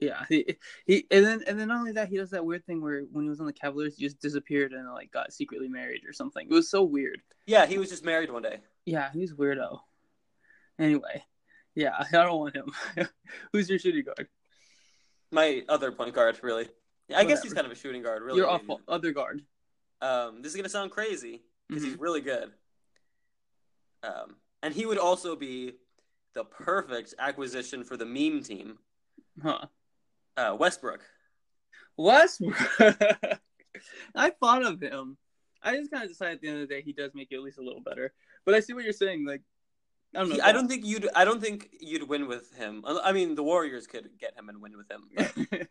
yeah, 0.00 0.24
he, 0.28 0.56
he 0.86 1.06
and 1.10 1.24
then 1.24 1.44
and 1.46 1.58
then 1.58 1.68
not 1.68 1.78
only 1.78 1.92
that, 1.92 2.08
he 2.08 2.16
does 2.16 2.30
that 2.30 2.44
weird 2.44 2.66
thing 2.66 2.82
where 2.82 3.02
when 3.12 3.24
he 3.24 3.30
was 3.30 3.40
on 3.40 3.46
the 3.46 3.52
Cavaliers, 3.52 3.96
he 3.96 4.04
just 4.04 4.20
disappeared 4.20 4.72
and 4.72 4.90
like 4.92 5.12
got 5.12 5.32
secretly 5.32 5.68
married 5.68 6.02
or 6.06 6.12
something. 6.12 6.46
It 6.50 6.52
was 6.52 6.68
so 6.68 6.82
weird. 6.82 7.22
Yeah, 7.46 7.66
he 7.66 7.78
was 7.78 7.90
just 7.90 8.04
married 8.04 8.32
one 8.32 8.42
day. 8.42 8.58
Yeah, 8.86 9.10
he's 9.12 9.32
weirdo. 9.32 9.78
Anyway, 10.78 11.22
yeah, 11.76 11.92
I 11.98 12.10
don't 12.10 12.38
want 12.38 12.56
him. 12.56 12.72
Who's 13.52 13.70
your 13.70 13.78
shooting 13.78 14.04
guard? 14.04 14.28
My 15.30 15.62
other 15.68 15.92
point 15.92 16.14
guard, 16.14 16.38
really. 16.42 16.68
I 17.14 17.24
guess 17.24 17.42
he's 17.42 17.52
kind 17.54 17.66
of 17.66 17.72
a 17.72 17.76
shooting 17.76 18.02
guard, 18.02 18.22
really. 18.22 18.38
Your 18.38 18.48
awful 18.48 18.80
other 18.88 19.12
guard. 19.12 19.42
Um, 20.00 20.42
this 20.42 20.52
is 20.52 20.56
gonna 20.56 20.68
sound 20.68 20.90
crazy 20.90 21.42
because 21.68 21.82
Mhm. 21.82 21.86
he's 21.88 21.98
really 21.98 22.20
good. 22.20 22.52
Um, 24.02 24.36
and 24.62 24.72
he 24.74 24.86
would 24.86 24.98
also 24.98 25.36
be 25.36 25.74
the 26.34 26.44
perfect 26.44 27.14
acquisition 27.18 27.84
for 27.84 27.96
the 27.96 28.06
meme 28.06 28.42
team, 28.42 28.78
Huh. 29.42 29.66
uh, 30.36 30.56
Westbrook. 30.58 31.00
Westbrook. 31.96 32.56
I 34.14 34.30
thought 34.30 34.64
of 34.64 34.80
him. 34.80 35.18
I 35.62 35.76
just 35.76 35.90
kind 35.90 36.04
of 36.04 36.08
decided 36.10 36.36
at 36.36 36.40
the 36.40 36.48
end 36.48 36.62
of 36.62 36.68
the 36.68 36.74
day 36.74 36.82
he 36.82 36.92
does 36.92 37.12
make 37.14 37.28
it 37.30 37.36
at 37.36 37.42
least 37.42 37.58
a 37.58 37.62
little 37.62 37.80
better. 37.82 38.14
But 38.46 38.54
I 38.54 38.60
see 38.60 38.72
what 38.72 38.84
you're 38.84 38.92
saying. 38.92 39.26
Like, 39.26 39.42
I 40.14 40.18
don't 40.20 40.28
know. 40.30 40.38
I 40.42 40.52
don't 40.52 40.68
think 40.68 40.84
you'd. 40.84 41.08
I 41.14 41.24
don't 41.24 41.40
think 41.40 41.68
you'd 41.80 42.08
win 42.08 42.26
with 42.26 42.52
him. 42.56 42.84
I 42.84 43.12
mean, 43.12 43.34
the 43.34 43.44
Warriors 43.44 43.86
could 43.86 44.10
get 44.18 44.36
him 44.36 44.48
and 44.48 44.60
win 44.60 44.76
with 44.76 44.90
him. 44.90 45.08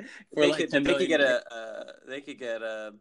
they 0.36 0.50
like 0.50 0.70
could 0.70 0.84
they 0.84 0.94
could 0.94 1.08
get 1.08 1.20
a 1.20 1.54
uh, 1.54 1.92
they 2.08 2.20
could 2.20 2.38
get 2.38 2.62
a 2.62 2.92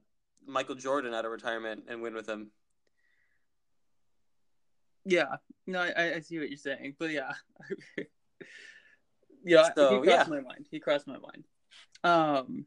Michael 0.46 0.75
Jordan 0.75 1.13
out 1.13 1.25
of 1.25 1.31
retirement 1.31 1.84
and 1.89 2.01
win 2.01 2.13
with 2.13 2.27
him. 2.27 2.51
Yeah, 5.05 5.36
no, 5.65 5.79
I, 5.79 6.15
I 6.15 6.19
see 6.19 6.39
what 6.39 6.50
you're 6.50 6.58
saying, 6.58 6.96
but 7.00 7.10
yeah, 7.10 7.34
yeah, 9.43 9.69
So, 9.75 10.01
he 10.01 10.08
crossed 10.08 10.29
yeah. 10.29 10.36
my 10.36 10.41
mind. 10.41 10.67
He 10.69 10.79
crossed 10.79 11.08
my 11.08 11.17
mind. 11.17 11.46
Um, 12.03 12.65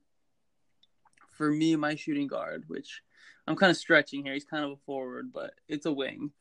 for 1.37 1.51
me, 1.51 1.77
my 1.77 1.95
shooting 1.95 2.27
guard, 2.27 2.65
which 2.67 3.03
I'm 3.47 3.57
kind 3.57 3.71
of 3.71 3.77
stretching 3.77 4.25
here, 4.25 4.35
he's 4.35 4.45
kind 4.45 4.65
of 4.65 4.73
a 4.73 4.77
forward, 4.87 5.33
but 5.33 5.53
it's 5.69 5.87
a 5.87 5.93
wing. 5.93 6.33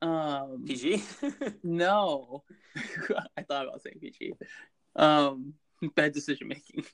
Um, 0.00 0.64
PG. 0.66 1.02
no, 1.62 2.44
I 3.36 3.42
thought 3.42 3.66
about 3.66 3.82
saying 3.82 3.98
PG. 4.00 4.34
Um, 4.96 5.54
bad 5.94 6.12
decision 6.12 6.48
making. 6.48 6.84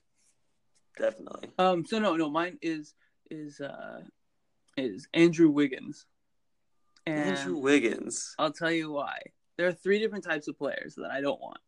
Definitely. 0.98 1.50
Um, 1.58 1.84
so 1.84 1.98
no, 1.98 2.16
no, 2.16 2.30
mine 2.30 2.58
is 2.62 2.94
is 3.30 3.60
uh 3.60 4.00
is 4.76 5.08
Andrew 5.12 5.50
Wiggins, 5.50 6.06
and 7.06 7.36
Andrew 7.36 7.56
Wiggins. 7.56 8.34
I'll 8.38 8.52
tell 8.52 8.70
you 8.70 8.92
why. 8.92 9.18
There 9.56 9.68
are 9.68 9.72
three 9.72 9.98
different 9.98 10.24
types 10.24 10.48
of 10.48 10.58
players 10.58 10.94
that 10.96 11.10
I 11.10 11.20
don't 11.20 11.40
want, 11.40 11.58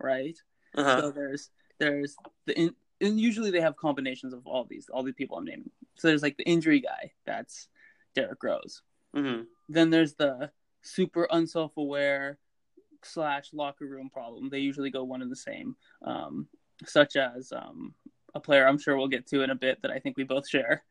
right? 0.00 0.36
Uh-huh. 0.76 1.00
So 1.00 1.10
there's 1.10 1.50
there's 1.78 2.16
the 2.46 2.58
in, 2.58 2.74
and 3.00 3.20
usually 3.20 3.50
they 3.50 3.60
have 3.60 3.76
combinations 3.76 4.32
of 4.32 4.46
all 4.46 4.64
these 4.64 4.88
all 4.92 5.02
these 5.02 5.14
people 5.14 5.38
I'm 5.38 5.44
naming. 5.44 5.70
So 5.96 6.08
there's 6.08 6.22
like 6.22 6.36
the 6.36 6.44
injury 6.44 6.80
guy, 6.80 7.12
that's 7.24 7.68
Derrick 8.14 8.42
Rose. 8.42 8.82
hmm 9.14 9.42
Then 9.68 9.90
there's 9.90 10.14
the 10.14 10.50
super 10.84 11.26
unself-aware 11.30 12.38
slash 13.02 13.50
locker 13.52 13.86
room 13.86 14.10
problem. 14.10 14.48
They 14.48 14.60
usually 14.60 14.90
go 14.90 15.04
one 15.04 15.22
and 15.22 15.30
the 15.30 15.36
same, 15.36 15.76
um, 16.04 16.46
such 16.86 17.16
as 17.16 17.52
um, 17.52 17.94
a 18.34 18.40
player 18.40 18.66
I'm 18.66 18.78
sure 18.78 18.96
we'll 18.96 19.08
get 19.08 19.26
to 19.28 19.42
in 19.42 19.50
a 19.50 19.56
bit 19.56 19.82
that 19.82 19.90
I 19.90 19.98
think 19.98 20.16
we 20.16 20.24
both 20.24 20.48
share. 20.48 20.84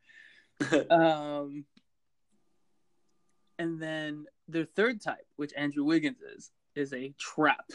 Um, 0.88 1.64
and 3.58 3.80
then 3.80 4.26
the 4.48 4.66
third 4.76 5.00
type, 5.00 5.26
which 5.36 5.52
Andrew 5.56 5.84
Wiggins 5.84 6.20
is, 6.36 6.50
is 6.74 6.92
a 6.92 7.12
trap. 7.18 7.70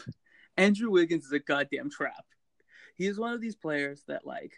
Andrew 0.56 0.90
Wiggins 0.90 1.26
is 1.26 1.32
a 1.32 1.38
goddamn 1.38 1.90
trap. 1.90 2.24
He 2.96 3.06
is 3.06 3.18
one 3.18 3.32
of 3.32 3.40
these 3.40 3.54
players 3.54 4.02
that 4.08 4.26
like 4.26 4.52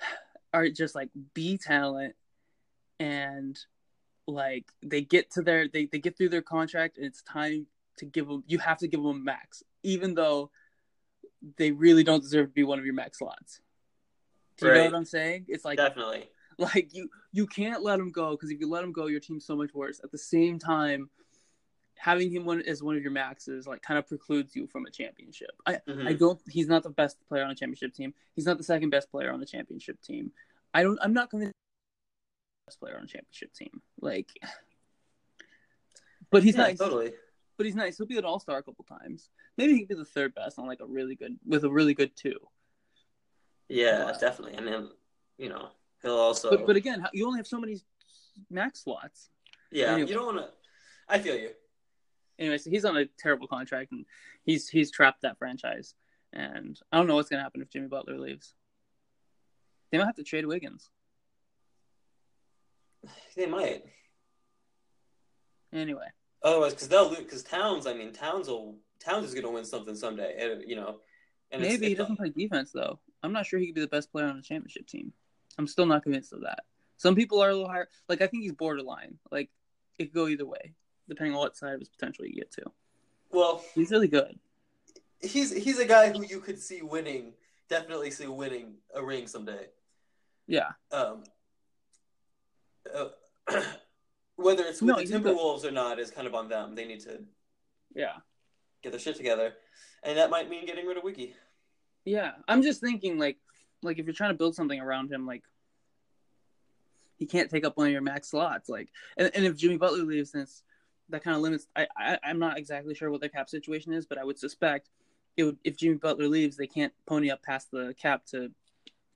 are 0.54 0.68
just 0.68 0.94
like 0.94 1.10
B 1.34 1.58
talent 1.58 2.14
and 2.98 3.58
like 4.28 4.66
they 4.82 5.00
get 5.00 5.30
to 5.32 5.42
their 5.42 5.68
they, 5.68 5.86
they 5.86 5.98
get 5.98 6.16
through 6.16 6.28
their 6.28 6.42
contract 6.42 6.98
and 6.98 7.06
it's 7.06 7.22
time 7.22 7.66
to 7.96 8.04
give 8.04 8.28
them 8.28 8.44
you 8.46 8.58
have 8.58 8.78
to 8.78 8.86
give 8.86 9.00
them 9.02 9.10
a 9.10 9.14
max 9.14 9.62
even 9.82 10.14
though 10.14 10.50
they 11.56 11.70
really 11.70 12.04
don't 12.04 12.22
deserve 12.22 12.46
to 12.48 12.52
be 12.52 12.64
one 12.64 12.78
of 12.78 12.84
your 12.84 12.94
max 12.94 13.18
slots. 13.18 13.60
Do 14.56 14.66
you 14.66 14.74
know 14.74 14.84
what 14.86 14.94
I'm 14.94 15.04
saying? 15.04 15.46
It's 15.48 15.64
like 15.64 15.78
Definitely. 15.78 16.24
like 16.58 16.92
you 16.92 17.08
you 17.32 17.46
can't 17.46 17.82
let 17.82 17.98
him 17.98 18.10
go 18.10 18.32
because 18.32 18.50
if 18.50 18.60
you 18.60 18.68
let 18.68 18.82
him 18.84 18.92
go, 18.92 19.06
your 19.06 19.20
team's 19.20 19.46
so 19.46 19.54
much 19.56 19.72
worse. 19.72 20.00
At 20.02 20.10
the 20.10 20.18
same 20.18 20.58
time, 20.58 21.10
having 21.94 22.30
him 22.30 22.44
one 22.44 22.60
as 22.62 22.82
one 22.82 22.96
of 22.96 23.02
your 23.02 23.12
maxes 23.12 23.66
like 23.68 23.82
kind 23.82 23.98
of 23.98 24.06
precludes 24.06 24.56
you 24.56 24.66
from 24.66 24.84
a 24.86 24.90
championship. 24.90 25.50
I 25.64 25.74
Mhm. 25.88 26.08
I 26.08 26.12
don't. 26.12 26.40
He's 26.48 26.66
not 26.66 26.82
the 26.82 26.90
best 26.90 27.16
player 27.28 27.44
on 27.44 27.50
a 27.50 27.54
championship 27.54 27.94
team. 27.94 28.12
He's 28.34 28.46
not 28.46 28.58
the 28.58 28.64
second 28.64 28.90
best 28.90 29.10
player 29.10 29.32
on 29.32 29.38
the 29.40 29.46
championship 29.46 30.00
team. 30.02 30.32
I 30.74 30.82
don't. 30.82 30.98
I'm 31.00 31.12
not 31.12 31.30
convinced. 31.30 31.54
Best 32.68 32.80
player 32.80 32.98
on 33.00 33.06
championship 33.06 33.54
team, 33.54 33.80
like, 34.02 34.28
but 36.30 36.42
he's 36.42 36.54
yeah, 36.54 36.64
nice. 36.64 36.78
Totally. 36.78 37.12
But 37.56 37.64
he's 37.64 37.74
nice. 37.74 37.96
He'll 37.96 38.06
be 38.06 38.18
an 38.18 38.26
all 38.26 38.38
star 38.38 38.58
a 38.58 38.62
couple 38.62 38.84
times. 38.84 39.30
Maybe 39.56 39.72
he 39.72 39.80
could 39.80 39.88
be 39.88 39.94
the 39.94 40.04
third 40.04 40.34
best 40.34 40.58
on 40.58 40.66
like 40.66 40.80
a 40.80 40.86
really 40.86 41.14
good 41.14 41.38
with 41.46 41.64
a 41.64 41.70
really 41.70 41.94
good 41.94 42.14
two. 42.14 42.36
Yeah, 43.70 44.04
Wow. 44.04 44.18
definitely. 44.20 44.54
And 44.58 44.66
then, 44.66 44.90
you 45.38 45.48
know, 45.48 45.70
he'll 46.02 46.12
also. 46.18 46.50
But 46.50 46.66
but 46.66 46.76
again, 46.76 47.06
you 47.14 47.26
only 47.26 47.38
have 47.38 47.46
so 47.46 47.58
many 47.58 47.78
max 48.50 48.80
slots. 48.84 49.30
yeah, 49.70 49.92
anyway. 49.94 50.08
you 50.10 50.14
don't 50.14 50.26
want 50.26 50.38
to. 50.38 50.48
I 51.08 51.18
feel 51.18 51.36
you. 51.36 51.50
anyway, 52.38 52.58
so 52.58 52.68
he's 52.68 52.84
on 52.84 52.98
a 52.98 53.06
terrible 53.18 53.46
contract 53.46 53.92
and 53.92 54.04
he's 54.44 54.68
he's 54.68 54.90
trapped 54.90 55.22
that 55.22 55.38
franchise. 55.38 55.94
And 56.34 56.78
I 56.92 56.98
don't 56.98 57.06
know 57.06 57.14
what's 57.14 57.30
gonna 57.30 57.42
happen 57.42 57.62
if 57.62 57.70
Jimmy 57.70 57.88
Butler 57.88 58.18
leaves. 58.18 58.52
They 59.90 59.96
might 59.96 60.04
have 60.04 60.16
to 60.16 60.22
trade 60.22 60.44
Wiggins. 60.44 60.90
They 63.36 63.46
might. 63.46 63.84
Anyway, 65.72 66.06
Otherwise, 66.42 66.72
because 66.74 66.88
they'll 66.88 67.08
lose. 67.08 67.18
Because 67.18 67.42
Towns, 67.42 67.86
I 67.86 67.94
mean, 67.94 68.12
Towns 68.12 68.48
will. 68.48 68.76
Towns 69.00 69.26
is 69.26 69.34
going 69.34 69.44
to 69.44 69.50
win 69.50 69.64
something 69.64 69.94
someday. 69.94 70.34
And, 70.38 70.68
you 70.68 70.76
know. 70.76 71.00
And 71.50 71.62
it's- 71.62 71.78
maybe 71.78 71.88
he 71.88 71.94
doesn't 71.94 72.16
play 72.16 72.30
defense 72.30 72.72
though. 72.72 72.98
I'm 73.22 73.32
not 73.32 73.46
sure 73.46 73.58
he 73.58 73.66
could 73.66 73.74
be 73.76 73.80
the 73.80 73.86
best 73.88 74.10
player 74.12 74.26
on 74.26 74.38
a 74.38 74.42
championship 74.42 74.86
team. 74.86 75.12
I'm 75.58 75.66
still 75.66 75.86
not 75.86 76.02
convinced 76.02 76.32
of 76.32 76.42
that. 76.42 76.60
Some 76.96 77.14
people 77.14 77.40
are 77.40 77.50
a 77.50 77.54
little 77.54 77.68
higher. 77.70 77.88
Like 78.08 78.20
I 78.22 78.26
think 78.26 78.42
he's 78.42 78.52
borderline. 78.52 79.18
Like 79.30 79.50
it 79.98 80.04
could 80.06 80.14
go 80.14 80.28
either 80.28 80.46
way, 80.46 80.74
depending 81.08 81.34
on 81.34 81.40
what 81.40 81.56
side 81.56 81.74
of 81.74 81.80
his 81.80 81.88
potential 81.88 82.24
you 82.26 82.34
get 82.34 82.50
to. 82.52 82.64
Well, 83.30 83.64
He's 83.74 83.90
really 83.90 84.08
good. 84.08 84.38
he's 85.20 85.52
he's 85.54 85.78
a 85.78 85.84
guy 85.86 86.10
who 86.12 86.24
you 86.24 86.40
could 86.40 86.58
see 86.58 86.82
winning. 86.82 87.32
Definitely 87.68 88.10
see 88.10 88.26
winning 88.26 88.74
a 88.94 89.02
ring 89.04 89.26
someday. 89.26 89.66
Yeah. 90.46 90.70
Um. 90.92 91.24
Uh, 92.94 93.08
whether 94.36 94.64
it's 94.64 94.80
with 94.80 94.88
No, 94.88 94.96
the. 95.02 95.04
Timberwolves 95.04 95.64
or 95.64 95.70
not 95.70 95.98
is 95.98 96.10
kind 96.10 96.26
of 96.26 96.34
on 96.34 96.48
them. 96.48 96.74
They 96.74 96.86
need 96.86 97.00
to 97.00 97.20
Yeah. 97.94 98.16
get 98.82 98.92
their 98.92 99.00
shit 99.00 99.16
together, 99.16 99.54
and 100.02 100.16
that 100.18 100.30
might 100.30 100.48
mean 100.48 100.66
getting 100.66 100.86
rid 100.86 100.96
of 100.96 101.04
Wiki. 101.04 101.34
Yeah, 102.04 102.32
I'm 102.46 102.62
just 102.62 102.80
thinking 102.80 103.18
like 103.18 103.38
like 103.82 103.98
if 103.98 104.06
you're 104.06 104.14
trying 104.14 104.30
to 104.30 104.36
build 104.38 104.54
something 104.54 104.80
around 104.80 105.12
him, 105.12 105.26
like 105.26 105.42
he 107.16 107.26
can't 107.26 107.50
take 107.50 107.64
up 107.64 107.76
one 107.76 107.86
of 107.88 107.92
your 107.92 108.00
max 108.02 108.30
slots. 108.30 108.68
Like, 108.68 108.88
and, 109.16 109.30
and 109.34 109.44
if 109.44 109.56
Jimmy 109.56 109.76
Butler 109.76 110.04
leaves, 110.04 110.32
then 110.32 110.46
that 111.10 111.24
kind 111.24 111.36
of 111.36 111.42
limits. 111.42 111.66
I, 111.76 111.86
I 111.96 112.18
I'm 112.22 112.38
not 112.38 112.58
exactly 112.58 112.94
sure 112.94 113.10
what 113.10 113.20
their 113.20 113.28
cap 113.28 113.48
situation 113.48 113.92
is, 113.92 114.06
but 114.06 114.18
I 114.18 114.24
would 114.24 114.38
suspect 114.38 114.88
it 115.36 115.44
would 115.44 115.58
if 115.64 115.76
Jimmy 115.76 115.96
Butler 115.96 116.28
leaves, 116.28 116.56
they 116.56 116.66
can't 116.66 116.92
pony 117.06 117.30
up 117.30 117.42
past 117.42 117.70
the 117.70 117.94
cap 118.00 118.24
to 118.26 118.50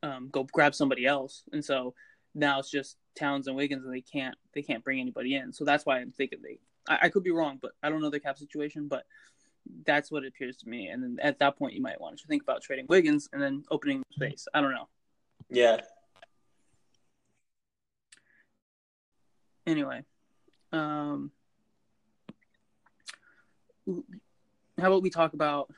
um, 0.02 0.28
go 0.32 0.44
grab 0.44 0.74
somebody 0.74 1.06
else, 1.06 1.44
and 1.52 1.64
so 1.64 1.94
now 2.34 2.58
it's 2.58 2.70
just 2.70 2.96
Towns 3.14 3.46
and 3.46 3.56
Wiggins, 3.56 3.84
and 3.84 3.92
they 3.92 4.00
can't 4.00 4.34
they 4.54 4.62
can't 4.62 4.84
bring 4.84 5.00
anybody 5.00 5.34
in. 5.34 5.52
So 5.52 5.64
that's 5.64 5.84
why 5.86 5.98
I'm 5.98 6.12
thinking 6.12 6.40
they. 6.42 6.58
I, 6.88 7.06
I 7.06 7.08
could 7.08 7.22
be 7.22 7.30
wrong, 7.30 7.58
but 7.60 7.72
I 7.82 7.90
don't 7.90 8.00
know 8.00 8.10
the 8.10 8.20
cap 8.20 8.38
situation, 8.38 8.88
but 8.88 9.04
that's 9.84 10.10
what 10.10 10.24
it 10.24 10.28
appears 10.28 10.56
to 10.58 10.68
me. 10.68 10.88
And 10.88 11.02
then 11.02 11.18
at 11.22 11.38
that 11.38 11.56
point, 11.56 11.74
you 11.74 11.82
might 11.82 12.00
want 12.00 12.18
to 12.18 12.26
think 12.26 12.42
about 12.42 12.62
trading 12.62 12.86
Wiggins 12.88 13.28
and 13.32 13.40
then 13.40 13.64
opening 13.70 14.02
space. 14.10 14.48
I 14.52 14.60
don't 14.60 14.72
know. 14.72 14.88
Yeah. 15.48 15.80
Anyway, 19.66 20.02
um, 20.72 21.30
how 23.86 24.88
about 24.88 25.02
we 25.02 25.10
talk 25.10 25.34
about 25.34 25.70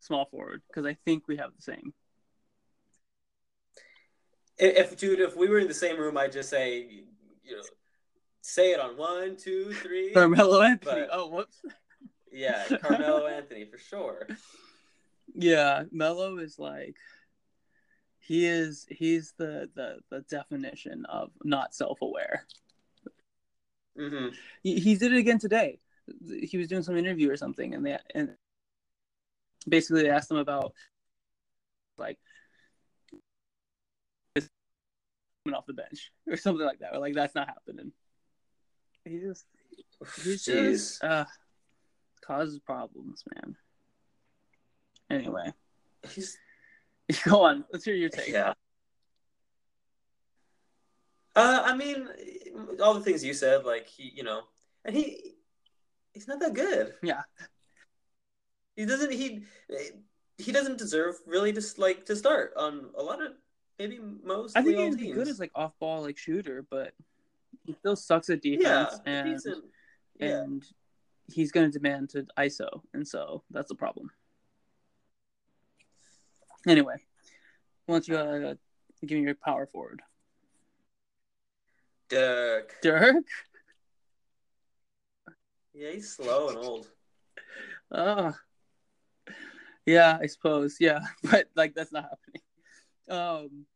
small 0.00 0.26
forward 0.26 0.62
because 0.68 0.84
I 0.86 0.96
think 1.04 1.28
we 1.28 1.36
have 1.36 1.50
the 1.54 1.62
same. 1.62 1.94
If, 4.58 4.96
dude, 4.96 5.20
if 5.20 5.36
we 5.36 5.48
were 5.48 5.58
in 5.58 5.68
the 5.68 5.74
same 5.74 5.98
room, 5.98 6.16
I'd 6.16 6.32
just 6.32 6.48
say, 6.48 6.86
you 7.42 7.56
know, 7.56 7.62
say 8.40 8.72
it 8.72 8.80
on 8.80 8.96
one, 8.96 9.36
two, 9.36 9.72
three. 9.72 10.12
Carmelo 10.12 10.62
Anthony. 10.62 11.02
But- 11.02 11.08
oh, 11.12 11.28
whoops. 11.28 11.60
Yeah, 12.32 12.64
Carmelo 12.80 13.26
Anthony 13.28 13.64
for 13.64 13.78
sure. 13.78 14.26
Yeah, 15.34 15.84
Melo 15.92 16.38
is 16.38 16.58
like 16.58 16.96
he 18.18 18.46
is 18.46 18.86
he's 18.88 19.34
the 19.36 19.70
the 19.74 19.98
the 20.10 20.20
definition 20.22 21.04
of 21.06 21.30
not 21.44 21.74
self 21.74 22.02
aware. 22.02 22.46
hmm 23.96 24.28
he, 24.62 24.80
he 24.80 24.96
did 24.96 25.12
it 25.12 25.18
again 25.18 25.38
today. 25.38 25.78
He 26.42 26.56
was 26.58 26.68
doing 26.68 26.82
some 26.82 26.96
interview 26.96 27.30
or 27.30 27.36
something, 27.36 27.74
and 27.74 27.86
they 27.86 27.98
and 28.14 28.34
basically 29.68 30.02
they 30.02 30.10
asked 30.10 30.30
him 30.30 30.36
about 30.38 30.72
like 31.98 32.18
his 34.34 34.48
coming 35.44 35.56
off 35.56 35.66
the 35.66 35.74
bench 35.74 36.10
or 36.28 36.36
something 36.36 36.64
like 36.64 36.80
that, 36.80 36.94
or 36.94 36.98
like 36.98 37.14
that's 37.14 37.34
not 37.34 37.48
happening. 37.48 37.92
He 39.04 39.18
just 39.18 39.44
he's 40.24 40.44
Jeez. 40.44 40.72
just 40.72 41.04
uh, 41.04 41.24
causes 42.24 42.58
problems, 42.58 43.22
man. 43.34 43.56
Anyway, 45.10 45.52
He's 46.10 46.36
go 47.24 47.42
on. 47.42 47.64
Let's 47.72 47.84
hear 47.84 47.94
your 47.94 48.08
take. 48.08 48.28
yeah. 48.28 48.54
Uh, 51.36 51.62
I 51.64 51.76
mean, 51.76 52.08
all 52.82 52.94
the 52.94 53.00
things 53.00 53.24
you 53.24 53.34
said, 53.34 53.64
like 53.64 53.88
he, 53.88 54.12
you 54.14 54.22
know, 54.22 54.42
and 54.84 54.94
he, 54.94 55.34
he's 56.12 56.28
not 56.28 56.38
that 56.40 56.54
good. 56.54 56.94
Yeah. 57.02 57.22
He 58.76 58.86
doesn't. 58.86 59.12
He 59.12 59.42
he 60.38 60.52
doesn't 60.52 60.78
deserve 60.78 61.16
really 61.26 61.52
just 61.52 61.78
like 61.78 62.06
to 62.06 62.16
start 62.16 62.52
on 62.56 62.90
a 62.98 63.02
lot 63.02 63.22
of 63.22 63.32
maybe 63.78 63.98
most. 64.22 64.56
I 64.56 64.62
think 64.62 64.78
he'd 64.78 64.96
be 64.96 65.12
good 65.12 65.28
as 65.28 65.38
like 65.38 65.52
off 65.54 65.72
ball 65.78 66.02
like 66.02 66.18
shooter, 66.18 66.64
but 66.70 66.92
he 67.64 67.72
still 67.74 67.96
sucks 67.96 68.30
at 68.30 68.44
yeah, 68.44 68.56
defense 68.56 69.00
and 69.06 69.30
decent. 69.30 69.64
Yeah, 70.18 70.42
and 70.42 70.64
he's 71.32 71.52
going 71.52 71.70
to 71.70 71.78
demand 71.78 72.10
to 72.10 72.26
ISO, 72.38 72.82
and 72.92 73.06
so 73.06 73.42
that's 73.50 73.68
the 73.68 73.74
problem. 73.74 74.10
Anyway, 76.66 76.96
Why 77.86 77.94
don't 77.94 78.08
you 78.08 78.16
uh, 78.16 78.54
give 79.04 79.18
me 79.18 79.24
your 79.24 79.34
power 79.34 79.66
forward? 79.66 80.00
Dirk. 82.08 82.76
Dirk. 82.82 83.24
Yeah, 85.74 85.90
he's 85.90 86.14
slow 86.14 86.48
and 86.48 86.58
old. 86.58 86.88
Ah. 87.92 88.34
yeah, 89.84 90.18
I 90.20 90.26
suppose. 90.26 90.76
Yeah, 90.78 91.00
but 91.30 91.48
like 91.56 91.74
that's 91.74 91.92
not 91.92 92.04
happening. 92.04 92.42
Um. 93.08 93.66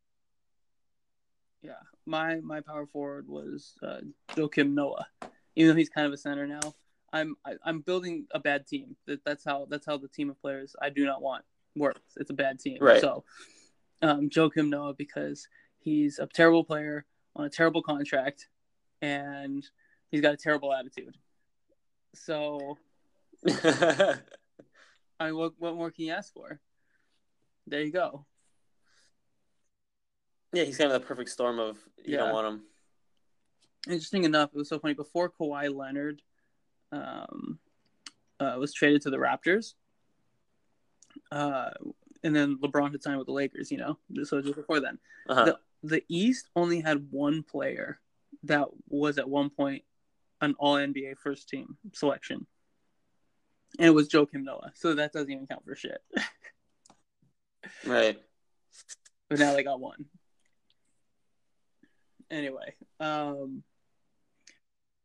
Yeah, 1.63 1.73
my 2.07 2.37
my 2.37 2.61
power 2.61 2.87
forward 2.87 3.29
was 3.29 3.75
uh, 3.83 4.01
Joakim 4.31 4.75
Noah, 4.75 5.07
even 5.57 5.71
though 5.71 5.77
he's 5.77 5.89
kind 5.89 6.07
of 6.07 6.13
a 6.13 6.17
center 6.17 6.47
now. 6.47 6.61
I'm 7.13 7.37
I, 7.45 7.53
am 7.53 7.59
i 7.65 7.69
am 7.71 7.81
building 7.81 8.27
a 8.33 8.39
bad 8.39 8.67
team. 8.67 8.97
That 9.07 9.25
that's 9.25 9.45
how 9.45 9.67
that's 9.69 9.87
how 9.87 9.97
the 9.97 10.09
team 10.09 10.31
of 10.31 10.41
players 10.41 10.77
I 10.81 10.91
do 10.91 11.05
not 11.05 11.23
want 11.23 11.45
works. 11.77 12.01
It's 12.17 12.31
a 12.31 12.35
bad 12.35 12.61
team. 12.61 12.79
Right. 12.81 13.01
So, 13.01 13.25
um, 14.03 14.29
Joakim 14.29 14.69
Noah 14.69 14.95
because 14.95 15.49
he's 15.79 16.19
a 16.19 16.27
terrible 16.27 16.65
player 16.65 17.05
on 17.35 17.47
a 17.47 17.51
terrible 17.51 17.83
contract, 17.83 18.49
and 19.01 19.65
he's 20.11 20.21
got 20.21 20.35
a 20.35 20.39
terrible 20.39 20.73
attitude. 20.73 21.17
So, 22.15 22.79
I 23.49 24.17
mean, 25.21 25.37
what 25.37 25.53
what 25.59 25.75
more 25.77 25.91
can 25.91 26.05
you 26.05 26.13
ask 26.13 26.33
for? 26.33 26.61
There 27.67 27.83
you 27.83 27.93
go. 27.93 28.27
Yeah, 30.53 30.65
he's 30.65 30.77
kind 30.79 30.91
of 30.93 31.01
the 31.01 31.07
perfect 31.07 31.31
storm 31.31 31.59
of 31.59 31.79
you 32.05 32.15
Yeah. 32.15 32.19
don't 32.19 32.33
want 32.33 32.47
him. 32.47 32.63
Interesting 33.87 34.25
enough, 34.25 34.51
it 34.55 34.57
was 34.57 34.69
so 34.69 34.79
funny. 34.79 34.95
Before 34.95 35.31
Kawhi 35.31 35.75
Leonard 35.75 36.21
um, 36.93 37.59
uh, 38.41 38.57
was 38.59 38.73
traded 38.75 39.03
to 39.03 39.11
the 39.11 39.17
Raptors, 39.19 39.75
uh, 41.31 41.71
and 42.25 42.35
then 42.35 42.59
LeBron 42.59 42.91
had 42.93 43.03
signed 43.03 43.19
with 43.19 43.27
the 43.27 43.33
Lakers, 43.33 43.71
you 43.71 43.79
know, 43.79 43.99
so 44.25 44.41
just 44.43 44.57
before 44.57 44.81
then, 44.81 44.99
Uh-huh. 45.29 45.45
the 45.45 45.59
the 45.85 46.05
East 46.09 46.49
only 46.57 46.81
had 46.81 47.11
one 47.13 47.43
player 47.45 48.01
that 48.43 48.67
was 48.89 49.17
at 49.19 49.29
one 49.29 49.49
point 49.51 49.85
an 50.41 50.55
All 50.59 50.75
NBA 50.77 51.17
first 51.19 51.49
team 51.49 51.77
selection, 51.93 52.47
and 53.79 53.87
it 53.87 53.91
was 53.91 54.09
Joakim 54.09 54.43
Noah. 54.45 54.73
So 54.75 54.95
that 54.95 55.13
doesn't 55.13 55.31
even 55.31 55.47
count 55.47 55.65
for 55.65 55.77
shit. 55.77 56.03
Right. 57.87 58.21
but 59.29 59.39
now 59.39 59.53
they 59.53 59.63
got 59.63 59.81
one. 59.81 60.07
Anyway, 62.31 62.75
um, 63.01 63.63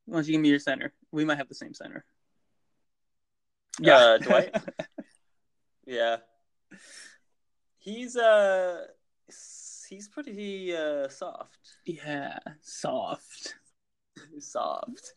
why 0.06 0.18
don't 0.18 0.28
you 0.28 0.34
give 0.34 0.42
me 0.42 0.50
your 0.50 0.60
center? 0.60 0.94
We 1.12 1.26
might 1.26 1.38
have 1.38 1.50
the 1.50 1.56
same 1.56 1.74
center. 1.74 2.04
Uh, 3.84 4.18
Dwight? 4.18 4.56
Yeah. 5.86 6.18
He's 7.78 8.16
uh 8.16 8.86
he's 9.90 10.08
pretty 10.08 10.76
uh 10.76 11.10
soft. 11.10 11.60
yeah, 11.86 12.40
soft. 12.62 13.56
soft. 14.40 15.14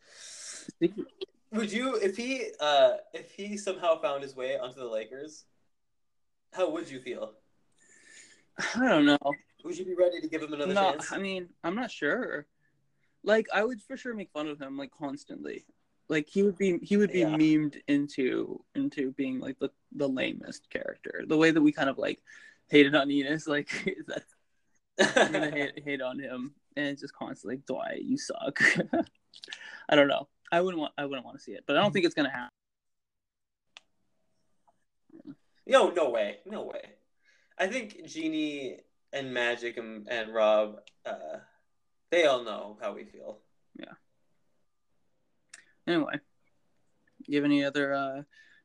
Would 1.51 1.71
you 1.71 1.95
if 1.95 2.17
he 2.17 2.51
uh 2.59 2.95
if 3.13 3.31
he 3.31 3.55
somehow 3.57 4.01
found 4.01 4.23
his 4.23 4.35
way 4.35 4.57
onto 4.57 4.79
the 4.79 4.85
Lakers, 4.85 5.45
how 6.53 6.69
would 6.69 6.89
you 6.89 6.99
feel? 6.99 7.33
I 8.75 8.89
don't 8.89 9.05
know. 9.05 9.17
Would 9.67 9.77
you 9.77 9.83
be 9.83 9.95
ready 9.95 10.21
to 10.21 10.29
give 10.29 10.41
him 10.41 10.53
another 10.53 10.73
No, 10.73 10.91
chance? 10.91 11.11
I 11.11 11.17
mean, 11.17 11.49
I'm 11.61 11.75
not 11.75 11.91
sure. 11.91 12.47
Like, 13.25 13.47
I 13.53 13.65
would 13.65 13.81
for 13.81 13.97
sure 13.97 14.13
make 14.13 14.31
fun 14.31 14.47
of 14.47 14.61
him 14.61 14.77
like 14.77 14.91
constantly. 14.97 15.65
Like 16.07 16.25
he 16.29 16.41
would 16.41 16.57
be, 16.57 16.77
he 16.81 16.95
would 16.95 17.11
be 17.11 17.19
Yeah. 17.19 17.35
memed 17.35 17.75
into 17.89 18.63
into 18.75 19.11
being 19.11 19.41
like 19.41 19.59
the 19.59 19.69
the 19.91 20.07
lamest 20.07 20.69
character. 20.69 21.25
The 21.27 21.35
way 21.35 21.51
that 21.51 21.61
we 21.61 21.73
kind 21.73 21.89
of 21.89 21.97
like 21.97 22.21
hated 22.69 22.95
on 22.95 23.11
Ennis, 23.11 23.45
like 23.45 23.69
that's 24.07 24.33
we're 24.97 25.27
gonna 25.33 25.51
hate, 25.51 25.79
hate 25.83 26.01
on 26.01 26.17
him, 26.17 26.55
and 26.77 26.97
just 26.97 27.13
constantly 27.13 27.57
Dwight, 27.67 28.03
you 28.03 28.17
suck. 28.17 28.61
I 29.89 29.97
don't 29.97 30.07
know. 30.07 30.29
I 30.49 30.61
wouldn't 30.61 30.79
want. 30.79 30.93
I 30.97 31.03
wouldn't 31.03 31.25
want 31.25 31.37
to 31.39 31.43
see 31.43 31.51
it, 31.51 31.65
but 31.67 31.75
I 31.75 31.81
don't 31.81 31.91
think 31.91 32.05
it's 32.05 32.15
gonna 32.15 32.31
happen. 32.31 32.51
No, 35.65 35.89
no 35.89 36.09
way, 36.09 36.37
no 36.45 36.63
way. 36.63 36.83
I 37.59 37.67
think 37.67 38.05
Jeanie 38.05 38.77
and 39.13 39.33
Magic 39.33 39.77
and, 39.77 40.07
and 40.09 40.33
Rob, 40.33 40.79
uh, 41.05 41.37
they 42.11 42.25
all 42.25 42.43
know 42.43 42.77
how 42.81 42.93
we 42.93 43.05
feel. 43.05 43.39
Yeah. 43.79 43.93
Anyway, 45.87 46.19
you 47.25 47.37
have 47.37 47.45
any 47.45 47.63
other 47.63 47.93
uh, 47.93 48.21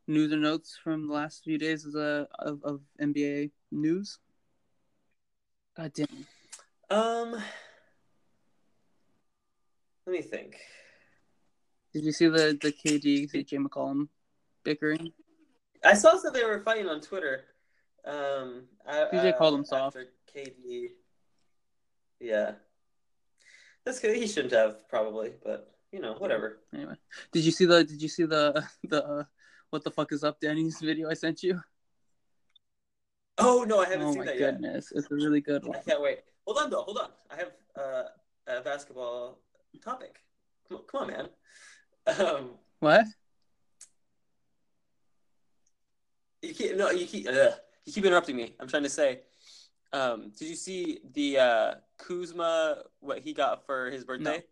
news 0.07 0.33
or 0.33 0.37
notes 0.37 0.79
from 0.83 1.07
the 1.07 1.15
last 1.15 1.45
few 1.45 1.59
days 1.59 1.85
of, 1.85 1.93
the, 1.93 2.29
of, 2.39 2.63
of 2.65 2.81
NBA 3.01 3.51
news? 3.71 4.19
God 5.77 5.93
damn. 5.95 6.27
Um, 6.91 7.33
let 10.07 10.13
me 10.13 10.23
think. 10.23 10.57
Did 11.93 12.05
you 12.05 12.13
see 12.13 12.27
the 12.29 12.59
the 12.61 12.73
KD 12.73 13.31
CJ 13.31 13.67
McCollum 13.67 14.09
bickering? 14.65 15.13
I 15.85 15.95
saw 15.95 16.15
that 16.15 16.33
they 16.33 16.45
were 16.45 16.61
fighting 16.61 16.89
on 16.89 17.01
Twitter. 17.01 17.45
Um, 18.05 18.65
I, 18.87 19.07
CJ 19.13 19.35
uh, 19.35 19.39
called 19.39 19.55
him 19.55 19.65
soft. 19.65 19.97
after 19.97 20.09
KD. 20.35 20.89
Yeah, 22.21 22.53
that's 23.85 23.99
good. 24.01 24.17
He 24.17 24.27
shouldn't 24.27 24.53
have 24.53 24.89
probably, 24.89 25.33
but 25.45 25.75
you 25.91 26.01
know, 26.01 26.15
whatever. 26.15 26.61
Anyway, 26.75 26.95
did 27.33 27.45
you 27.45 27.51
see 27.51 27.65
the 27.67 27.85
did 27.85 28.01
you 28.01 28.09
see 28.09 28.25
the 28.25 28.65
the 28.89 29.05
uh, 29.05 29.25
what 29.71 29.83
the 29.85 29.91
fuck 29.91 30.13
is 30.13 30.23
up 30.25 30.41
Danny's 30.41 30.79
video 30.81 31.11
I 31.11 31.15
sent 31.15 31.43
you? 31.43 31.61
Oh 33.39 33.65
no, 33.67 33.81
I 33.81 33.87
haven't 33.89 34.07
Oh 34.09 34.13
seen 34.13 34.25
that 34.27 34.39
yet. 34.39 34.53
goodness, 34.61 34.93
it's 34.95 35.11
a 35.11 35.15
really 35.15 35.41
good 35.41 35.65
one. 35.65 35.77
I 35.79 35.81
can't 35.83 36.01
wait. 36.03 36.21
Hold 36.47 36.59
on 36.59 36.71
though. 36.71 36.83
Hold 36.83 36.99
on. 36.99 37.11
I 37.31 37.37
have 37.37 37.53
uh, 37.77 38.03
a 38.47 38.61
basketball 38.61 39.39
topic. 39.83 40.21
Come 40.69 40.79
on, 40.79 40.85
come 40.87 41.01
on 41.03 41.07
man. 41.09 41.29
Um, 42.27 42.51
What? 42.81 43.07
you 46.43 46.53
keep 46.55 46.77
no, 46.77 46.91
you 46.91 47.07
keep 47.07 47.27
ugh, 47.29 47.55
you 47.85 47.93
keep 47.93 48.05
interrupting 48.05 48.37
me. 48.37 48.55
I'm 48.61 48.69
trying 48.69 48.83
to 48.85 48.89
say. 48.91 49.21
Um, 49.93 50.33
did 50.39 50.49
you 50.49 50.55
see 50.55 51.01
the 51.13 51.39
uh, 51.39 51.75
Kuzma 51.99 52.83
what 53.01 53.21
he 53.21 53.35
got 53.35 53.67
for 53.67 53.91
his 53.91 54.05
birthday? 54.05 54.43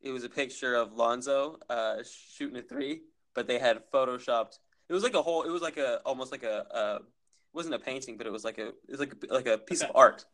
It 0.00 0.10
was 0.10 0.24
a 0.24 0.28
picture 0.28 0.74
of 0.74 0.92
Lonzo 0.92 1.58
uh, 1.68 1.96
shooting 2.04 2.56
a 2.56 2.62
three, 2.62 3.02
but 3.34 3.46
they 3.46 3.58
had 3.58 3.90
photoshopped. 3.92 4.58
It 4.88 4.92
was 4.92 5.02
like 5.02 5.14
a 5.14 5.22
whole. 5.22 5.42
It 5.42 5.50
was 5.50 5.62
like 5.62 5.76
a 5.76 5.96
almost 6.06 6.32
like 6.32 6.42
a. 6.42 6.66
Uh, 6.74 6.98
it 7.00 7.56
wasn't 7.56 7.74
a 7.74 7.78
painting, 7.78 8.16
but 8.16 8.26
it 8.26 8.32
was 8.32 8.44
like 8.44 8.58
a. 8.58 8.68
It 8.68 8.90
was 8.90 9.00
like 9.00 9.12
a, 9.28 9.34
like 9.34 9.46
a 9.46 9.58
piece 9.58 9.82
Okay. 9.82 9.90
of 9.90 9.96
art, 9.96 10.24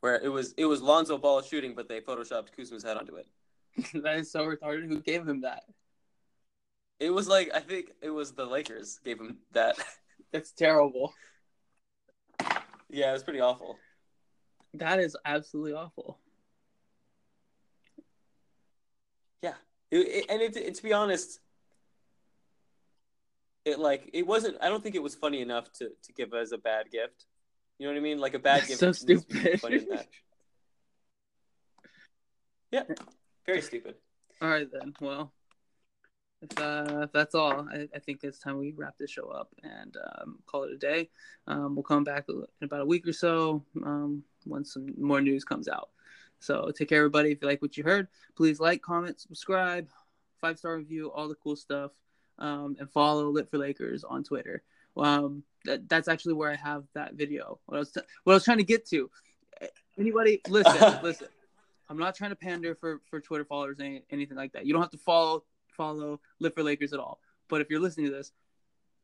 where 0.00 0.16
it 0.16 0.28
was 0.28 0.52
it 0.56 0.66
was 0.66 0.82
Lonzo 0.82 1.18
Ball 1.18 1.42
shooting, 1.42 1.74
but 1.74 1.88
they 1.88 2.00
photoshopped 2.00 2.48
Kuzma's 2.56 2.84
head 2.84 2.96
onto 2.96 3.16
it. 3.16 3.26
that 4.02 4.18
is 4.18 4.30
so 4.30 4.44
retarded. 4.44 4.88
Who 4.88 5.00
gave 5.00 5.26
him 5.26 5.40
that? 5.40 5.64
It 7.00 7.10
was 7.10 7.26
like 7.26 7.50
I 7.54 7.60
think 7.60 7.92
it 8.02 8.10
was 8.10 8.32
the 8.32 8.44
Lakers 8.46 9.00
gave 9.04 9.18
him 9.18 9.38
that. 9.52 9.76
That's 10.32 10.52
terrible. 10.52 11.14
Yeah, 12.90 13.10
it 13.10 13.12
was 13.12 13.22
pretty 13.22 13.40
awful. 13.40 13.78
That 14.74 14.98
is 14.98 15.16
absolutely 15.24 15.72
awful. 15.72 16.18
It, 19.94 20.08
it, 20.08 20.24
and 20.28 20.42
it, 20.42 20.56
it, 20.56 20.74
to 20.74 20.82
be 20.82 20.92
honest, 20.92 21.38
it 23.64 23.78
like 23.78 24.10
it 24.12 24.26
wasn't. 24.26 24.56
I 24.60 24.68
don't 24.68 24.82
think 24.82 24.96
it 24.96 25.02
was 25.02 25.14
funny 25.14 25.40
enough 25.40 25.72
to 25.74 25.90
to 26.02 26.12
give 26.12 26.34
as 26.34 26.50
a 26.50 26.58
bad 26.58 26.90
gift. 26.90 27.26
You 27.78 27.86
know 27.86 27.92
what 27.92 27.98
I 27.98 28.02
mean? 28.02 28.18
Like 28.18 28.34
a 28.34 28.40
bad 28.40 28.62
That's 28.62 28.80
gift. 28.80 28.80
so 28.80 29.06
needs 29.06 29.24
to 29.26 29.34
be 29.34 29.56
stupid. 29.56 30.06
Yeah, 32.72 32.82
very 33.46 33.62
stupid. 33.62 33.94
All 34.42 34.48
right 34.48 34.66
then. 34.72 34.94
Well, 35.00 35.32
uh, 36.58 37.00
if 37.02 37.12
that's 37.12 37.34
all, 37.34 37.66
I, 37.70 37.88
I 37.94 37.98
think 37.98 38.20
it's 38.22 38.38
time 38.38 38.58
we 38.58 38.72
wrap 38.72 38.96
this 38.98 39.10
show 39.10 39.28
up 39.28 39.54
and 39.62 39.96
um, 40.18 40.38
call 40.46 40.64
it 40.64 40.72
a 40.72 40.76
day. 40.76 41.10
Um, 41.46 41.74
we'll 41.74 41.82
come 41.82 42.04
back 42.04 42.26
in 42.28 42.44
about 42.62 42.80
a 42.80 42.86
week 42.86 43.06
or 43.06 43.12
so 43.12 43.64
um, 43.84 44.22
when 44.44 44.64
some 44.64 44.94
more 44.98 45.20
news 45.20 45.44
comes 45.44 45.68
out. 45.68 45.90
So 46.40 46.70
take 46.76 46.88
care, 46.88 46.98
everybody. 46.98 47.32
If 47.32 47.42
you 47.42 47.48
like 47.48 47.62
what 47.62 47.76
you 47.76 47.84
heard, 47.84 48.08
please 48.36 48.60
like, 48.60 48.82
comment, 48.82 49.20
subscribe, 49.20 49.88
five 50.40 50.58
star 50.58 50.76
review, 50.76 51.10
all 51.10 51.28
the 51.28 51.34
cool 51.36 51.56
stuff, 51.56 51.92
um, 52.38 52.76
and 52.78 52.90
follow 52.90 53.28
Lit 53.30 53.50
for 53.50 53.58
Lakers 53.58 54.04
on 54.04 54.24
Twitter. 54.24 54.62
Um, 54.96 55.42
that, 55.64 55.88
that's 55.88 56.08
actually 56.08 56.34
where 56.34 56.50
I 56.50 56.56
have 56.56 56.84
that 56.94 57.14
video. 57.14 57.58
What 57.66 57.76
I 57.76 57.78
was, 57.78 57.92
what 58.24 58.32
I 58.32 58.36
was 58.36 58.44
trying 58.44 58.58
to 58.58 58.64
get 58.64 58.86
to. 58.90 59.10
Anybody, 59.98 60.40
listen, 60.48 60.98
listen. 61.02 61.28
I'm 61.88 61.98
not 61.98 62.14
trying 62.14 62.30
to 62.30 62.36
pander 62.36 62.74
for 62.74 63.00
for 63.10 63.20
Twitter 63.20 63.44
followers 63.44 63.78
or 63.78 63.98
anything 64.10 64.36
like 64.36 64.52
that. 64.52 64.66
You 64.66 64.72
don't 64.72 64.82
have 64.82 64.90
to 64.90 64.98
follow 64.98 65.44
follow 65.76 66.20
Lit 66.40 66.54
for 66.54 66.62
Lakers 66.62 66.92
at 66.92 67.00
all. 67.00 67.20
But 67.48 67.60
if 67.60 67.70
you're 67.70 67.80
listening 67.80 68.06
to 68.06 68.12
this, 68.12 68.32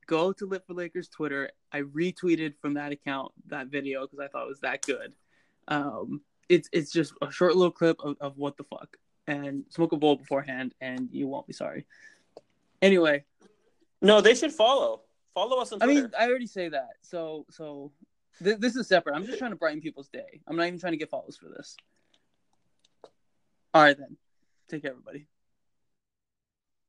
go 0.06 0.32
to 0.32 0.46
Lit 0.46 0.66
for 0.66 0.74
Lakers 0.74 1.08
Twitter. 1.08 1.50
I 1.72 1.82
retweeted 1.82 2.54
from 2.60 2.74
that 2.74 2.92
account 2.92 3.32
that 3.48 3.68
video 3.68 4.02
because 4.02 4.18
I 4.18 4.28
thought 4.28 4.44
it 4.44 4.48
was 4.48 4.60
that 4.60 4.82
good. 4.82 5.12
Um, 5.68 6.22
it's 6.48 6.68
it's 6.72 6.90
just 6.90 7.12
a 7.22 7.30
short 7.30 7.54
little 7.56 7.70
clip 7.70 8.00
of, 8.00 8.16
of 8.20 8.36
what 8.36 8.56
the 8.56 8.64
fuck 8.64 8.96
and 9.26 9.64
smoke 9.68 9.92
a 9.92 9.96
bowl 9.96 10.16
beforehand 10.16 10.74
and 10.80 11.08
you 11.12 11.28
won't 11.28 11.46
be 11.46 11.52
sorry. 11.52 11.86
Anyway, 12.82 13.24
No, 14.02 14.20
they 14.20 14.34
should 14.34 14.52
follow. 14.52 15.02
Follow 15.34 15.60
us 15.60 15.70
on 15.72 15.78
Twitter. 15.78 15.92
I 15.92 16.02
mean 16.02 16.10
I 16.18 16.28
already 16.28 16.46
say 16.46 16.70
that. 16.70 16.94
So 17.02 17.46
so 17.50 17.92
Th- 18.42 18.58
this 18.58 18.74
is 18.74 18.88
separate. 18.88 19.14
I'm 19.14 19.26
just 19.26 19.38
trying 19.38 19.50
to 19.50 19.56
brighten 19.56 19.80
people's 19.80 20.08
day. 20.08 20.40
I'm 20.46 20.56
not 20.56 20.66
even 20.66 20.80
trying 20.80 20.94
to 20.94 20.96
get 20.96 21.10
follows 21.10 21.36
for 21.36 21.48
this. 21.50 21.76
All 23.74 23.82
right 23.82 23.96
then. 23.96 24.16
Take 24.68 24.82
care, 24.82 24.92
everybody. 24.92 25.26